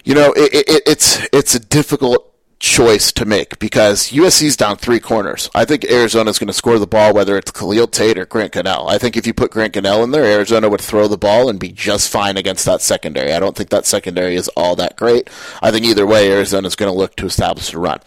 you 0.03 0.13
know, 0.13 0.33
it, 0.33 0.53
it, 0.53 0.81
it's 0.85 1.25
it's 1.33 1.55
a 1.55 1.59
difficult 1.59 2.33
choice 2.59 3.11
to 3.11 3.23
make 3.23 3.59
because 3.59 4.09
USC's 4.09 4.57
down 4.57 4.77
three 4.77 4.99
corners. 4.99 5.49
I 5.53 5.63
think 5.63 5.85
Arizona's 5.85 6.39
going 6.39 6.47
to 6.47 6.53
score 6.53 6.79
the 6.79 6.87
ball 6.87 7.13
whether 7.13 7.37
it's 7.37 7.51
Khalil 7.51 7.87
Tate 7.87 8.17
or 8.17 8.25
Grant 8.25 8.53
Gunnell. 8.53 8.89
I 8.89 8.97
think 8.97 9.15
if 9.15 9.27
you 9.27 9.33
put 9.33 9.51
Grant 9.51 9.73
Gunnell 9.73 10.03
in 10.03 10.11
there, 10.11 10.25
Arizona 10.25 10.69
would 10.69 10.81
throw 10.81 11.07
the 11.07 11.17
ball 11.17 11.49
and 11.49 11.59
be 11.59 11.71
just 11.71 12.09
fine 12.09 12.35
against 12.35 12.65
that 12.65 12.81
secondary. 12.81 13.33
I 13.33 13.39
don't 13.39 13.55
think 13.55 13.69
that 13.69 13.85
secondary 13.85 14.35
is 14.35 14.49
all 14.49 14.75
that 14.77 14.95
great. 14.95 15.29
I 15.61 15.71
think 15.71 15.85
either 15.85 16.07
way, 16.07 16.31
Arizona's 16.31 16.75
going 16.75 16.91
to 16.91 16.97
look 16.97 17.15
to 17.17 17.25
establish 17.25 17.73
a 17.73 17.79
run. 17.79 17.99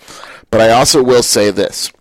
But 0.50 0.60
I 0.60 0.70
also 0.70 1.02
will 1.02 1.22
say 1.22 1.50
this. 1.50 1.92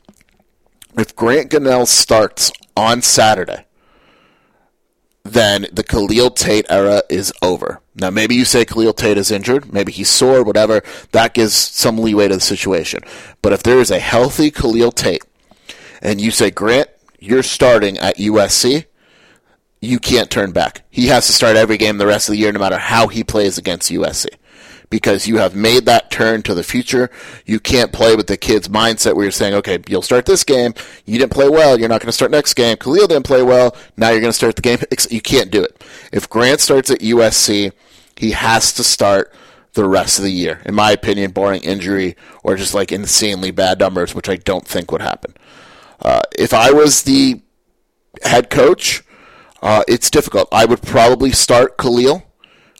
If 0.98 1.16
Grant 1.16 1.52
Gunnell 1.52 1.88
starts 1.88 2.52
on 2.76 3.02
Saturday, 3.02 3.66
then 5.34 5.68
the 5.72 5.84
Khalil 5.84 6.32
Tate 6.32 6.66
era 6.70 7.02
is 7.10 7.34
over. 7.42 7.82
Now, 7.96 8.10
maybe 8.10 8.36
you 8.36 8.46
say 8.46 8.66
Khalil 8.66 8.94
Tate 8.94 9.18
is 9.18 9.32
injured, 9.32 9.74
maybe 9.74 9.92
he's 9.92 10.10
sore, 10.10 10.44
whatever. 10.44 10.82
That 11.12 11.34
gives 11.34 11.54
some 11.54 11.98
leeway 11.98 12.28
to 12.28 12.36
the 12.36 12.42
situation. 12.42 13.02
But 13.42 13.54
if 13.54 13.64
there 13.64 13.80
is 13.80 13.92
a 13.92 14.00
healthy 14.00 14.52
Khalil 14.52 14.92
Tate, 14.92 15.24
and 16.02 16.22
you 16.22 16.32
say, 16.32 16.50
Grant, 16.50 16.90
you're 17.20 17.44
starting 17.44 17.98
at 17.98 18.18
USC, 18.18 18.86
you 19.82 20.00
can't 20.00 20.30
turn 20.30 20.52
back. 20.52 20.84
He 20.90 21.08
has 21.08 21.28
to 21.28 21.34
start 21.34 21.56
every 21.56 21.78
game 21.78 21.98
the 21.98 22.08
rest 22.08 22.30
of 22.30 22.34
the 22.34 22.40
year, 22.40 22.52
no 22.52 22.60
matter 22.60 22.78
how 22.78 23.08
he 23.08 23.24
plays 23.24 23.58
against 23.58 23.92
USC 23.92 24.28
because 24.90 25.28
you 25.28 25.38
have 25.38 25.56
made 25.56 25.86
that 25.86 26.10
turn 26.10 26.42
to 26.44 26.54
the 26.54 26.64
future. 26.64 27.10
You 27.46 27.60
can't 27.60 27.92
play 27.92 28.16
with 28.16 28.28
the 28.28 28.38
kid's 28.38 28.68
mindset 28.68 29.16
where 29.16 29.26
you're 29.26 29.32
saying, 29.32 29.54
okay, 29.56 29.80
you'll 29.88 30.02
start 30.02 30.26
this 30.26 30.44
game. 30.44 30.74
You 31.06 31.20
didn't 31.20 31.32
play 31.32 31.50
well. 31.50 31.80
You're 31.80 31.90
not 31.90 32.02
going 32.02 32.08
to 32.08 32.14
start 32.14 32.32
next 32.32 32.56
game. 32.56 32.78
Khalil 32.78 33.08
didn't 33.08 33.26
play 33.26 33.44
well. 33.44 33.76
Now 33.98 34.10
you're 34.10 34.22
going 34.22 34.32
to 34.32 34.38
start 34.38 34.56
the 34.56 34.62
game. 34.62 34.80
You 35.10 35.22
can't 35.22 35.52
do 35.52 35.64
it. 35.64 35.84
If 36.12 36.30
Grant 36.30 36.60
starts 36.60 36.90
at 36.90 37.00
USC, 37.00 37.72
he 38.16 38.32
has 38.32 38.74
to 38.74 38.84
start 38.84 39.32
the 39.74 39.88
rest 39.88 40.18
of 40.18 40.24
the 40.24 40.32
year, 40.32 40.62
in 40.66 40.74
my 40.74 40.92
opinion, 40.92 41.32
barring 41.32 41.62
injury 41.62 42.16
or 42.44 42.56
just 42.56 42.74
like 42.74 42.92
insanely 42.92 43.52
bad 43.52 43.80
numbers, 43.80 44.16
which 44.16 44.28
I 44.28 44.36
don't 44.36 44.68
think 44.68 44.92
would 44.92 45.02
happen. 45.02 45.36
Uh, 46.02 46.22
if 46.38 46.54
I 46.54 46.72
was 46.72 47.04
the 47.04 47.42
head 48.24 48.50
coach, 48.50 49.04
uh, 49.62 49.84
it's 49.88 50.10
difficult. 50.10 50.48
I 50.52 50.66
would 50.66 50.82
probably 50.82 51.32
start 51.32 51.78
Khalil 51.78 52.24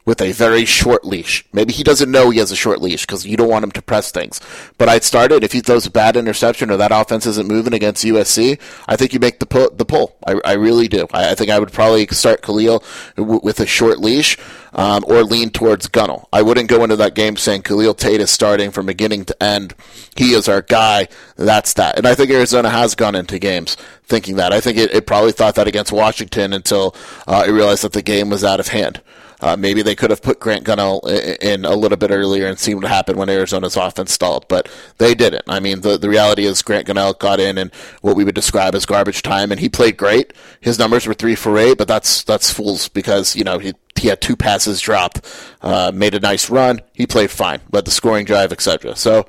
with 0.10 0.22
a 0.24 0.32
very 0.32 0.66
short 0.66 1.06
leash. 1.06 1.46
Maybe 1.54 1.72
he 1.72 1.84
doesn't 1.84 2.10
know 2.10 2.32
he 2.32 2.40
has 2.40 2.52
a 2.52 2.56
short 2.56 2.82
leash 2.82 3.06
because 3.06 3.28
you 3.28 3.38
don't 3.38 3.48
want 3.48 3.64
him 3.64 3.72
to 3.74 3.82
press 3.84 4.12
things. 4.12 4.42
But 4.80 4.90
I'd 4.90 5.04
start 5.04 5.32
it 5.32 5.44
if 5.44 5.52
he 5.52 5.62
throws 5.62 5.86
a 5.86 5.92
bad 5.92 6.18
interception 6.18 6.72
or 6.72 6.78
that 6.78 6.92
offense 6.92 7.28
isn't 7.28 7.48
moving 7.48 7.74
against 7.74 8.04
USC. 8.04 8.60
I 8.88 8.96
think 8.96 9.14
you 9.14 9.20
make 9.20 9.38
the 9.38 9.46
pull. 9.46 9.70
The 9.70 9.86
pull. 9.86 10.18
I, 10.26 10.42
I 10.44 10.54
really 10.54 10.88
do. 10.88 11.06
I, 11.14 11.30
I, 11.30 11.36
think 11.36 11.52
I 11.52 11.60
would 11.60 11.72
probably 11.72 12.08
start 12.08 12.42
Khalil 12.42 12.84
w- 13.18 13.40
with 13.44 13.60
a 13.60 13.68
short 13.68 14.00
leash 14.00 14.36
um, 14.74 15.06
or 15.08 15.24
lean 15.24 15.52
towards 15.52 15.88
Gunnell. 15.88 16.26
I 16.34 16.42
wouldn't 16.42 16.70
go 16.70 16.84
into 16.84 16.96
that 16.96 17.14
game 17.14 17.38
saying 17.38 17.62
Khalil 17.62 17.94
Tate 17.94 18.20
is 18.20 18.32
starting 18.32 18.72
from 18.72 18.88
beginning 18.88 19.26
to 19.26 19.44
end. 19.44 19.76
He 20.16 20.34
is 20.34 20.50
our 20.50 20.64
guy. 20.64 21.08
That's 21.36 21.74
that. 21.76 22.00
And 22.00 22.08
I 22.08 22.16
think 22.16 22.32
Arizona 22.32 22.72
has 22.72 22.96
gone 22.96 23.14
into 23.14 23.38
games 23.38 23.78
thinking 24.06 24.38
that. 24.38 24.54
I 24.54 24.60
think 24.60 24.80
it, 24.80 24.92
it 24.92 25.06
probably 25.06 25.34
thought 25.34 25.54
that 25.54 25.68
against 25.68 25.92
Washington 25.92 26.52
until 26.52 26.96
uh, 27.28 27.46
it 27.48 27.52
realized 27.52 27.84
that 27.84 27.94
the 27.94 28.02
game 28.02 28.32
was 28.32 28.44
out 28.44 28.60
of 28.60 28.70
hand. 28.70 29.04
Uh, 29.42 29.56
maybe 29.56 29.82
they 29.82 29.96
could 29.96 30.10
have 30.10 30.22
put 30.22 30.40
Grant 30.40 30.66
Gunnell 30.66 31.06
in 31.42 31.64
a 31.64 31.76
little 31.76 31.98
bit 31.98 32.12
earlier 32.12 32.48
and 32.48 32.60
seen 32.60 32.78
what 32.78 32.86
happened 32.86 33.18
when 33.18 33.30
Arizona's 33.30 33.78
offense 33.78 34.12
stalled, 34.12 34.48
but 34.50 34.70
they 34.98 35.16
didn't. 35.16 35.44
I 35.48 35.60
mean, 35.60 35.82
the, 35.82 35.98
the 35.98 36.10
reality 36.10 36.46
is 36.46 36.62
Grant 36.62 36.88
Gunnell 36.88 37.18
got 37.18 37.40
in 37.40 37.58
in 37.58 37.72
what 38.02 38.16
we 38.18 38.26
would 38.26 38.36
describe 38.36 38.76
as 38.76 38.86
garbage 38.86 39.22
time, 39.22 39.52
and 39.52 39.60
he 39.60 39.70
played 39.70 39.96
great. 39.96 40.34
His 40.60 40.78
numbers 40.78 41.08
were 41.08 41.14
three 41.14 41.36
for 41.36 41.58
eight, 41.58 41.78
but 41.78 41.88
that's 41.88 42.24
that's 42.24 42.52
fools 42.52 42.90
because 42.90 43.36
you 43.36 43.44
know 43.44 43.60
he 43.60 43.74
he 43.96 44.10
had 44.10 44.22
two 44.22 44.36
passes 44.36 44.82
dropped, 44.82 45.22
uh, 45.62 45.92
made 45.94 46.14
a 46.16 46.20
nice 46.20 46.50
run. 46.50 46.82
He 46.94 47.08
played 47.08 47.32
fine, 47.32 47.62
led 47.72 47.86
the 47.86 47.92
scoring 47.92 48.26
drive, 48.26 48.52
etc. 48.52 48.96
So 48.96 49.26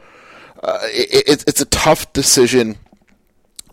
uh, 0.63 0.79
it, 0.85 1.45
it's 1.47 1.61
a 1.61 1.67
tough 1.67 2.13
decision 2.13 2.79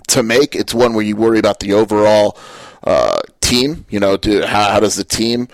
to 0.07 0.23
make. 0.23 0.55
It's 0.55 0.73
one 0.73 0.93
where 0.93 1.03
you 1.03 1.15
worry 1.15 1.39
about 1.39 1.59
the 1.59 1.73
overall 1.73 2.37
uh, 2.83 3.19
team. 3.41 3.85
You 3.89 3.99
know, 3.99 4.17
do, 4.17 4.43
how, 4.43 4.71
how 4.71 4.79
does 4.79 4.95
the 4.95 5.03
team 5.03 5.47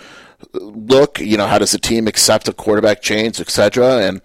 look? 0.54 1.20
You 1.20 1.38
know, 1.38 1.48
how 1.48 1.60
does 1.60 1.72
the 1.72 1.78
team 1.78 2.08
accept 2.08 2.48
a 2.48 2.54
quarterback 2.54 3.02
change, 3.02 3.40
etc. 3.40 4.00
And 4.00 4.22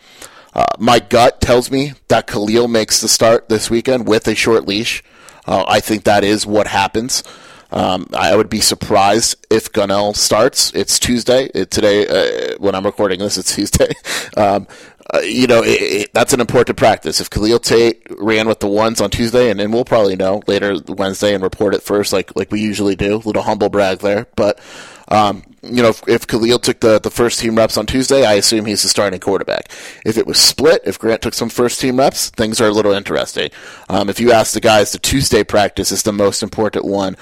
uh, 0.54 0.64
my 0.78 0.98
gut 0.98 1.40
tells 1.40 1.70
me 1.70 1.92
that 2.08 2.26
Khalil 2.26 2.68
makes 2.68 3.00
the 3.00 3.08
start 3.08 3.48
this 3.48 3.70
weekend 3.70 4.06
with 4.06 4.26
a 4.28 4.34
short 4.34 4.66
leash. 4.66 5.02
Uh, 5.46 5.64
I 5.66 5.80
think 5.80 6.04
that 6.04 6.24
is 6.24 6.46
what 6.46 6.66
happens. 6.66 7.22
Um, 7.70 8.08
I 8.14 8.34
would 8.34 8.48
be 8.48 8.60
surprised 8.60 9.46
if 9.50 9.72
Gunnell 9.72 10.16
starts. 10.16 10.72
It's 10.74 10.98
Tuesday. 10.98 11.50
It, 11.54 11.70
today, 11.70 12.06
uh, 12.06 12.56
when 12.58 12.74
I'm 12.74 12.84
recording 12.84 13.20
this, 13.20 13.36
it's 13.36 13.54
Tuesday. 13.54 13.92
Um, 14.36 14.68
uh, 15.12 15.20
you 15.20 15.46
know, 15.46 15.62
it, 15.64 15.80
it, 15.80 16.14
that's 16.14 16.32
an 16.32 16.40
important 16.40 16.76
practice. 16.76 17.20
If 17.20 17.30
Khalil 17.30 17.58
Tate 17.58 18.06
ran 18.10 18.46
with 18.46 18.60
the 18.60 18.68
ones 18.68 19.00
on 19.00 19.10
Tuesday, 19.10 19.50
and, 19.50 19.60
and 19.60 19.72
we'll 19.72 19.84
probably 19.84 20.14
know 20.14 20.42
later 20.46 20.76
Wednesday 20.86 21.34
and 21.34 21.42
report 21.42 21.74
it 21.74 21.82
first, 21.82 22.12
like 22.12 22.36
like 22.36 22.52
we 22.52 22.60
usually 22.60 22.94
do. 22.94 23.16
A 23.16 23.16
little 23.16 23.42
humble 23.42 23.68
brag 23.68 23.98
there, 23.98 24.28
but 24.36 24.60
um, 25.08 25.42
you 25.62 25.82
know, 25.82 25.88
if, 25.88 26.06
if, 26.06 26.26
Khalil 26.26 26.58
took 26.58 26.80
the, 26.80 26.98
the 27.00 27.10
first 27.10 27.40
team 27.40 27.56
reps 27.56 27.76
on 27.76 27.86
Tuesday, 27.86 28.24
I 28.24 28.34
assume 28.34 28.66
he's 28.66 28.82
the 28.82 28.88
starting 28.88 29.20
quarterback. 29.20 29.70
If 30.04 30.16
it 30.16 30.26
was 30.26 30.38
split, 30.38 30.82
if 30.84 30.98
Grant 30.98 31.22
took 31.22 31.34
some 31.34 31.48
first 31.48 31.80
team 31.80 31.98
reps, 31.98 32.30
things 32.30 32.60
are 32.60 32.68
a 32.68 32.72
little 32.72 32.92
interesting. 32.92 33.50
Um, 33.88 34.08
if 34.08 34.20
you 34.20 34.32
ask 34.32 34.52
the 34.52 34.60
guys, 34.60 34.92
the 34.92 34.98
Tuesday 34.98 35.42
practice 35.44 35.90
is 35.90 36.02
the 36.02 36.12
most 36.12 36.42
important 36.42 36.84
one 36.84 37.16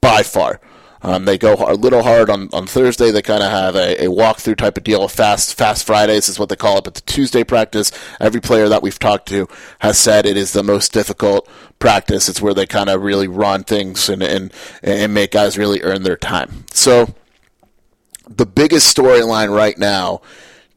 by 0.00 0.22
far. 0.22 0.60
Um, 1.04 1.24
they 1.24 1.36
go 1.36 1.54
a 1.54 1.74
little 1.74 2.02
hard 2.02 2.30
on, 2.30 2.48
on 2.52 2.66
Thursday. 2.66 3.10
They 3.10 3.22
kind 3.22 3.42
of 3.42 3.50
have 3.50 3.74
a, 3.74 4.04
a 4.04 4.08
walkthrough 4.08 4.56
type 4.56 4.76
of 4.76 4.84
deal. 4.84 5.08
Fast 5.08 5.56
Fast 5.58 5.84
Fridays 5.84 6.28
is 6.28 6.38
what 6.38 6.48
they 6.48 6.54
call 6.54 6.78
it. 6.78 6.84
But 6.84 6.94
the 6.94 7.00
Tuesday 7.00 7.42
practice, 7.42 7.90
every 8.20 8.40
player 8.40 8.68
that 8.68 8.82
we've 8.82 8.98
talked 8.98 9.26
to 9.28 9.48
has 9.80 9.98
said 9.98 10.26
it 10.26 10.36
is 10.36 10.52
the 10.52 10.62
most 10.62 10.92
difficult 10.92 11.48
practice. 11.80 12.28
It's 12.28 12.40
where 12.40 12.54
they 12.54 12.66
kind 12.66 12.88
of 12.88 13.02
really 13.02 13.26
run 13.26 13.64
things 13.64 14.08
and, 14.08 14.22
and 14.22 14.52
and 14.82 15.12
make 15.12 15.32
guys 15.32 15.58
really 15.58 15.82
earn 15.82 16.04
their 16.04 16.16
time. 16.16 16.66
So 16.72 17.12
the 18.36 18.46
biggest 18.46 18.94
storyline 18.96 19.54
right 19.54 19.76
now 19.76 20.20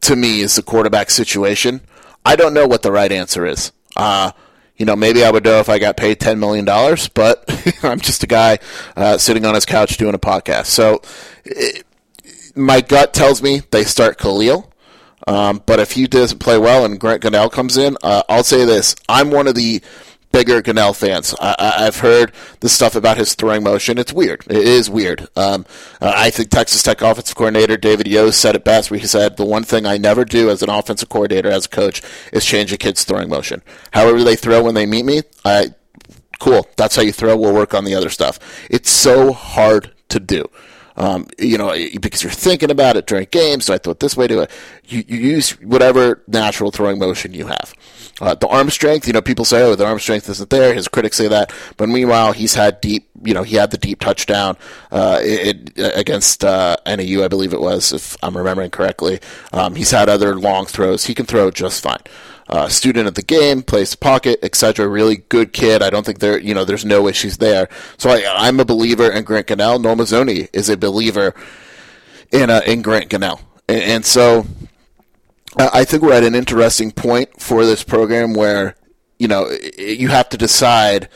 to 0.02 0.15
me 0.15 0.41
is 0.41 0.56
the 0.56 0.62
quarterback 0.62 1.10
situation. 1.10 1.82
I 2.26 2.36
don't 2.36 2.54
know 2.54 2.68
what 2.68 2.82
the 2.82 2.91
right 2.91 3.12
answer 3.12 3.46
is. 3.46 3.72
Uh, 3.96 4.32
you 4.78 4.86
know, 4.86 4.96
maybe 4.96 5.24
I 5.24 5.32
would 5.32 5.44
know 5.44 5.60
if 5.60 5.70
I 5.70 5.80
got 5.80 5.96
paid 5.96 6.20
$10 6.20 6.38
million, 6.38 6.65
but 7.13 7.46
I'm 7.84 8.00
just 8.00 8.24
a 8.24 8.28
guy 8.28 8.60
uh, 8.96 9.18
sitting 9.18 9.46
on 9.46 9.56
his 9.56 9.65
couch 9.65 9.98
doing 9.98 10.15
a 10.15 10.20
podcast. 10.20 10.65
So 10.65 11.02
it, 11.46 11.86
my 12.56 12.82
gut 12.82 13.13
tells 13.13 13.41
me 13.41 13.62
they 13.72 13.84
start 13.84 14.18
Khalil. 14.18 14.72
Um, 15.28 15.63
but 15.65 15.80
if 15.80 15.94
he 15.94 16.08
doesn't 16.08 16.39
play 16.39 16.58
well 16.58 16.86
and 16.86 17.00
Grant 17.00 17.24
Gunnell 17.24 17.52
comes 17.52 17.78
in, 17.78 17.98
uh, 18.04 18.24
I'll 18.30 18.44
say 18.44 18.65
this. 18.65 18.96
I'm 19.10 19.32
one 19.32 19.48
of 19.48 19.56
the 19.56 19.82
bigger 20.36 20.62
Gunnell 20.62 20.93
fans. 20.93 21.34
I, 21.39 21.86
have 21.86 22.00
heard 22.00 22.34
the 22.60 22.67
stuff 22.67 22.93
about 22.93 23.17
his 23.17 23.36
throwing 23.36 23.63
motion. 23.63 23.98
It's 23.98 24.12
weird. 24.12 24.43
It 24.50 24.58
is 24.58 24.89
weird. 24.89 25.30
Um, 25.38 25.65
uh, 26.02 26.12
I 26.13 26.30
think 26.30 26.50
Texas 26.50 26.84
Tech 26.84 27.02
offensive 27.02 27.38
coordinator 27.38 27.78
David 27.78 28.06
Yost 28.06 28.41
said 28.41 28.54
it 28.54 28.65
best, 28.65 28.91
where 28.91 29.00
he 29.00 29.08
said, 29.08 29.38
"The 29.38 29.45
one 29.45 29.63
thing 29.63 29.86
I 29.86 29.98
never 29.98 30.26
do 30.26 30.50
as 30.50 30.62
an 30.62 30.69
offensive 30.69 31.08
coordinator, 31.08 31.50
as 31.50 31.67
a 31.67 31.69
coach, 31.69 32.02
is 32.34 32.43
change 32.43 32.74
a 32.74 32.78
kid's 32.78 33.06
throwing 33.06 33.30
motion. 33.30 33.62
However 33.93 34.26
they 34.26 34.36
throw 34.36 34.62
when 34.62 34.76
they 34.76 34.86
meet 34.86 35.06
me, 35.06 35.21
I 35.45 35.74
cool. 36.39 36.67
That's 36.76 36.98
how 36.98 37.02
you 37.02 37.13
throw. 37.13 37.38
We'll 37.38 37.54
work 37.54 37.74
on 37.74 37.86
the 37.86 37.95
other 37.95 38.10
stuff. 38.10 38.38
It's 38.69 38.89
so 38.89 39.32
hard 39.32 39.93
to 40.10 40.19
do." 40.19 40.50
Um, 40.98 41.28
you 41.38 41.58
know, 41.58 41.74
because 42.00 42.24
you're 42.24 42.32
thinking 42.32 42.72
about 42.72 42.96
it 42.96 43.06
during 43.06 43.28
games. 43.30 43.66
So 43.66 43.74
I 43.74 43.78
thought 43.78 44.00
this 44.00 44.16
way 44.16 44.28
to 44.28 44.42
it. 44.44 44.52
You, 44.86 45.04
you 45.08 45.18
use 45.18 45.52
whatever 45.62 46.24
natural 46.28 46.72
throwing 46.72 47.00
motion 47.00 47.34
you 47.34 47.48
have. 47.48 47.74
Uh, 48.22 48.34
the 48.34 48.48
arm 48.48 48.70
strength, 48.70 49.08
you 49.08 49.12
know, 49.12 49.22
people 49.22 49.44
say, 49.44 49.62
oh, 49.62 49.76
the 49.76 49.86
arm 49.86 50.00
strength 50.00 50.30
isn't 50.30 50.50
there. 50.50 50.74
His 50.74 50.88
critics 50.88 51.18
say 51.18 51.28
that, 51.28 51.52
but 51.76 51.90
meanwhile, 51.90 52.32
he's 52.32 52.54
had 52.54 52.80
deep, 52.80 53.10
you 53.24 53.34
know, 53.34 53.44
he 53.44 53.58
had 53.58 53.72
the 53.72 53.78
deep 53.78 54.00
touchdown 54.00 54.56
uh, 54.90 55.20
it, 55.22 55.78
it, 55.78 55.98
against 55.98 56.46
uh, 56.46 56.78
NAU, 56.86 57.26
I 57.26 57.28
believe 57.28 57.54
it 57.54 57.60
was, 57.60 57.92
if 57.92 58.16
I'm 58.24 58.38
remembering 58.38 58.72
correctly. 58.72 59.20
Um, 59.52 59.76
he's 59.76 59.92
had 59.92 60.08
other 60.08 60.36
long 60.40 60.66
throws. 60.66 61.06
He 61.06 61.14
can 61.14 61.26
throw 61.26 61.52
just 61.52 61.84
fine. 61.84 62.00
Uh, 62.48 62.68
student 62.68 63.08
of 63.08 63.16
the 63.16 63.24
game, 63.24 63.64
plays 63.64 63.96
pocket, 63.96 64.38
etc. 64.44 64.88
Really 64.88 65.18
good 65.18 65.52
kid. 65.52 65.82
I 65.82 65.90
don't 65.90 66.06
think 66.06 66.20
there, 66.20 66.38
you 66.38 66.54
know, 66.54 66.64
there's 66.64 66.86
no 66.86 67.08
issues 67.08 67.38
there. 67.38 67.68
So 67.98 68.12
I, 68.12 68.48
am 68.48 68.60
a 68.60 68.66
believer 68.66 69.12
in 69.12 69.24
Grant 69.24 69.48
Gunnell. 69.48 69.82
Noel 69.82 69.96
Mazzone 69.96 70.48
is 70.54 70.70
a 70.70 70.78
believer 70.78 71.34
in 72.32 72.52
uh, 72.52 72.62
in 72.68 72.84
Grant 72.84 73.10
Gunnell, 73.10 73.42
and, 73.68 73.82
and 73.82 74.06
so 74.06 74.46
I 75.58 75.86
think 75.86 76.04
we're 76.04 76.14
at 76.14 76.24
an 76.24 76.36
interesting 76.36 76.92
point 76.92 77.42
for 77.42 77.66
this 77.66 77.84
program 77.84 78.36
where 78.36 78.76
you 79.18 79.28
know 79.28 79.50
you 79.78 80.10
have 80.10 80.30
to 80.30 80.38
decide. 80.38 81.10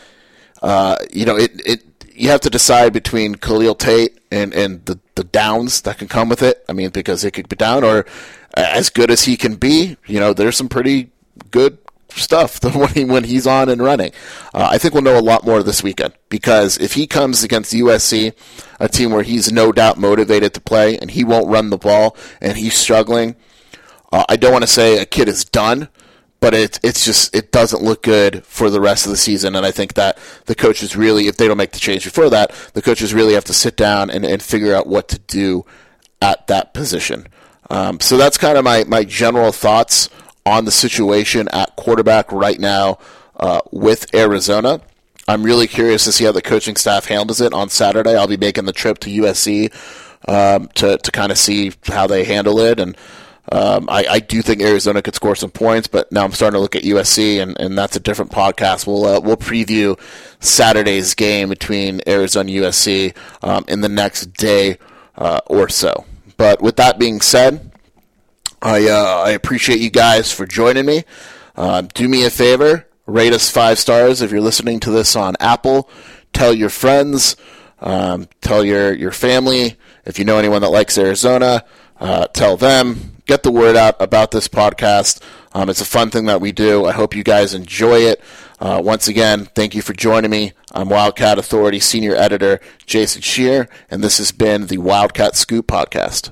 Uh, 0.63 0.98
you 1.13 1.26
know, 1.26 1.38
it, 1.38 1.62
it 1.63 1.84
you 2.20 2.30
have 2.30 2.42
to 2.42 2.50
decide 2.50 2.92
between 2.92 3.36
Khalil 3.36 3.76
Tate 3.76 4.20
and, 4.30 4.54
and 4.54 4.86
the, 4.86 5.00
the 5.15 5.24
downs 5.24 5.82
that 5.82 5.98
can 5.98 6.10
come 6.10 6.28
with 6.28 6.44
it. 6.44 6.65
I 6.68 6.74
mean, 6.74 6.89
because 6.89 7.24
it 7.24 7.32
could 7.32 7.48
be 7.48 7.56
down, 7.56 7.84
or 7.86 8.06
as 8.56 8.89
good 8.89 9.10
as 9.10 9.24
he 9.24 9.38
can 9.38 9.56
be, 9.56 9.96
you 10.06 10.20
know, 10.20 10.34
there's 10.34 10.58
some 10.58 10.68
pretty 10.68 11.12
good 11.51 11.77
stuff 12.09 12.63
when, 12.75 12.89
he, 12.89 13.05
when 13.05 13.23
he's 13.23 13.45
on 13.47 13.69
and 13.69 13.81
running. 13.81 14.12
Uh, 14.53 14.67
I 14.71 14.77
think 14.77 14.93
we'll 14.93 15.03
know 15.03 15.19
a 15.19 15.21
lot 15.21 15.45
more 15.45 15.62
this 15.63 15.83
weekend 15.83 16.13
because 16.29 16.77
if 16.77 16.93
he 16.93 17.07
comes 17.07 17.43
against 17.43 17.73
USC, 17.73 18.33
a 18.79 18.88
team 18.88 19.12
where 19.12 19.23
he's 19.23 19.51
no 19.51 19.71
doubt 19.71 19.97
motivated 19.97 20.53
to 20.55 20.62
play 20.62 20.97
and 20.97 21.12
he 21.12 21.23
won't 21.23 21.47
run 21.47 21.69
the 21.69 21.77
ball 21.77 22.15
and 22.41 22.57
he's 22.57 22.77
struggling– 22.77 23.35
uh, 24.12 24.25
I 24.27 24.35
don't 24.35 24.51
want 24.51 24.63
to 24.63 24.67
say 24.67 24.97
a 24.97 25.05
kid 25.05 25.29
is 25.29 25.45
done, 25.45 25.88
but 26.39 26.53
it's 26.53 26.79
it's 26.83 27.05
just 27.05 27.35
it 27.35 27.51
doesn't 27.51 27.83
look 27.83 28.03
good 28.03 28.45
for 28.45 28.69
the 28.69 28.81
rest 28.81 29.05
of 29.05 29.12
the 29.12 29.17
season. 29.17 29.55
And 29.55 29.65
I 29.65 29.71
think 29.71 29.93
that 29.95 30.17
the 30.45 30.55
coaches 30.55 30.95
really, 30.95 31.27
if 31.27 31.38
they 31.38 31.47
don't 31.47 31.57
make 31.57 31.71
the 31.71 31.79
change 31.79 32.03
before 32.03 32.29
that, 32.29 32.51
the 32.73 32.81
coaches 32.81 33.13
really 33.13 33.33
have 33.33 33.45
to 33.45 33.53
sit 33.53 33.75
down 33.75 34.09
and, 34.09 34.25
and 34.25 34.41
figure 34.41 34.73
out 34.73 34.88
what 34.88 35.07
to 35.09 35.19
do 35.19 35.65
at 36.21 36.47
that 36.47 36.73
position. 36.73 37.27
Um, 37.69 37.99
so 37.99 38.17
that's 38.17 38.38
kind 38.38 38.57
of 38.57 38.63
my, 38.63 38.83
my 38.85 39.03
general 39.03 39.51
thoughts 39.51 40.09
on 40.45 40.65
the 40.65 40.71
situation 40.71 41.47
at 41.52 41.75
quarterback 41.75 42.32
right 42.32 42.60
now 42.60 42.97
uh, 43.38 43.62
with 43.71 44.13
Arizona. 44.13 44.82
I'm 45.28 45.43
really 45.43 45.67
curious 45.67 46.06
to 46.06 46.12
see 46.12 46.25
how 46.25 46.32
the 46.32 46.41
coaching 46.41 46.75
staff 46.75 47.06
handles 47.06 47.39
it 47.39 47.54
on 47.54 47.69
Saturday. 47.69 48.15
I'll 48.15 48.28
be 48.28 48.38
making 48.38 48.65
the 48.65 48.73
trip 48.73 48.97
to 48.99 49.10
USC 49.10 49.71
um, 50.28 50.67
to 50.75 50.97
to 50.97 51.12
kind 51.12 51.32
of 51.32 51.38
see 51.38 51.71
how 51.86 52.08
they 52.08 52.23
handle 52.23 52.60
it 52.60 52.80
and 52.80 52.97
um, 53.52 53.89
I, 53.89 54.06
I, 54.10 54.19
do 54.19 54.41
think 54.43 54.62
Arizona 54.62 55.02
could 55.02 55.15
score 55.15 55.36
some 55.36 55.49
points, 55.49 55.88
but 55.88 56.12
now 56.12 56.23
I'm 56.23 56.34
starting 56.34 56.58
to 56.58 56.62
look 56.62 56.75
at 56.75 56.84
USC, 56.84 57.41
and, 57.41 57.60
and 57.60 57.75
that's 57.75 57.95
a 57.95 57.99
different 57.99 58.32
podcast. 58.32 58.86
We'll 58.86 59.06
uh, 59.06 59.19
we'll 59.21 59.38
preview 59.38 59.99
Saturday's 60.39 61.15
game 61.15 61.49
between 61.49 62.02
Arizona 62.06 62.52
USC 62.52 63.15
um, 63.41 63.65
in 63.67 63.82
the 63.82 63.89
next 63.89 64.34
day 64.34 64.78
uh, 65.17 65.39
or 65.47 65.67
so. 65.67 66.06
But 66.38 66.62
with 66.62 66.75
that 66.75 66.99
being 66.99 67.21
said, 67.21 67.68
I 68.62 68.88
uh, 68.88 69.24
I 69.26 69.32
appreciate 69.32 69.80
you 69.80 69.89
guys 69.89 70.32
for 70.32 70.45
joining 70.45 70.86
me. 70.86 71.04
Uh, 71.56 71.82
do 71.93 72.08
me 72.08 72.26
a 72.26 72.30
favor, 72.30 72.88
rate 73.06 73.34
us 73.34 73.50
five 73.50 73.80
stars 73.80 74.22
if 74.22 74.32
you're 74.32 74.41
listening 74.41 74.80
to 74.82 74.91
this 74.91 75.15
on 75.15 75.36
Apple. 75.39 75.89
Tell 76.34 76.54
your 76.54 76.69
friends, 76.69 77.36
um, 77.80 78.28
tell 78.41 78.63
your 78.63 78.93
your 78.93 79.12
family. 79.12 79.78
If 80.06 80.19
you 80.19 80.26
know 80.26 80.38
anyone 80.38 80.62
that 80.62 80.69
likes 80.69 80.98
Arizona, 80.98 81.63
uh, 82.00 82.28
tell 82.28 82.58
them 82.58 83.17
get 83.26 83.43
the 83.43 83.52
word 83.52 83.76
out 83.76 83.95
about 84.00 84.32
this 84.32 84.48
podcast. 84.48 85.22
Um, 85.54 85.69
it's 85.69 85.82
a 85.82 85.86
fun 85.86 86.10
thing 86.10 86.26
that 86.26 86.41
we 86.41 86.52
do. 86.52 86.86
I 86.86 86.91
hope 86.91 87.15
you 87.15 87.24
guys 87.24 87.54
enjoy 87.54 88.00
it. 88.00 88.22
Uh, 88.60 88.82
once 88.84 89.08
again, 89.08 89.45
thank 89.56 89.74
you 89.76 89.82
for 89.82 89.93
joining 89.93 90.32
me. 90.32 90.54
I'm 90.74 90.89
Wildcat 90.89 91.38
Authority 91.39 91.80
Senior 91.80 92.15
Editor 92.15 92.60
Jason 92.86 93.22
Scheer, 93.22 93.69
and 93.89 94.04
this 94.04 94.17
has 94.17 94.32
been 94.32 94.67
the 94.67 94.80
Wildcat 94.80 95.36
Scoop 95.36 95.67
Podcast. 95.67 96.32